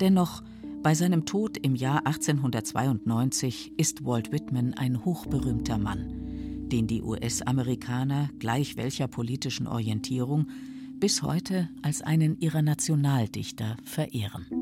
Dennoch, 0.00 0.42
bei 0.82 0.96
seinem 0.96 1.26
Tod 1.26 1.56
im 1.58 1.76
Jahr 1.76 2.08
1892 2.08 3.78
ist 3.78 4.04
Walt 4.04 4.32
Whitman 4.32 4.74
ein 4.74 5.04
hochberühmter 5.04 5.78
Mann, 5.78 6.68
den 6.68 6.88
die 6.88 7.02
US-Amerikaner, 7.02 8.30
gleich 8.40 8.76
welcher 8.76 9.06
politischen 9.06 9.68
Orientierung, 9.68 10.48
bis 10.98 11.22
heute 11.22 11.68
als 11.82 12.02
einen 12.02 12.40
ihrer 12.40 12.62
Nationaldichter 12.62 13.76
verehren. 13.84 14.55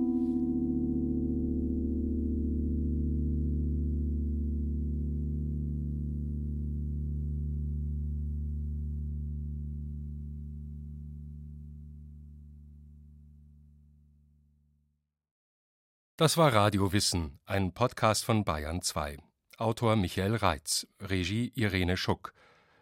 Das 16.25 16.39
war 16.39 16.55
Radio 16.55 16.91
Wissen, 16.95 17.39
ein 17.45 17.75
Podcast 17.75 18.25
von 18.25 18.47
Bayern 18.47 18.81
2. 18.81 19.19
Autor 19.59 19.95
Michael 19.95 20.37
Reitz, 20.37 20.87
Regie 20.99 21.53
Irene 21.55 21.99
Schuck. 21.99 22.33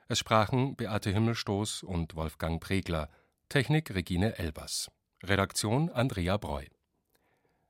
Es 0.07 0.21
sprachen 0.21 0.77
Beate 0.77 1.11
Himmelstoß 1.11 1.83
und 1.83 2.15
Wolfgang 2.15 2.63
Pregler, 2.63 3.09
Technik 3.49 3.93
Regine 3.97 4.39
Elbers, 4.39 4.93
Redaktion 5.25 5.91
Andrea 5.91 6.37
Breu. 6.37 6.67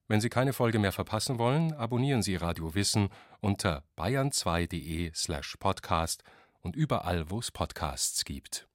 Wenn 0.08 0.20
Sie 0.20 0.28
keine 0.28 0.52
Folge 0.52 0.78
mehr 0.78 0.92
verpassen 0.92 1.38
wollen, 1.38 1.72
abonnieren 1.72 2.22
Sie 2.22 2.36
Radio 2.36 2.74
Wissen 2.74 3.08
unter 3.40 3.82
bayern2.de/podcast 3.96 5.16
slash 5.16 5.56
und 6.60 6.76
überall, 6.76 7.30
wo 7.30 7.38
es 7.38 7.50
Podcasts 7.50 8.26
gibt. 8.26 8.68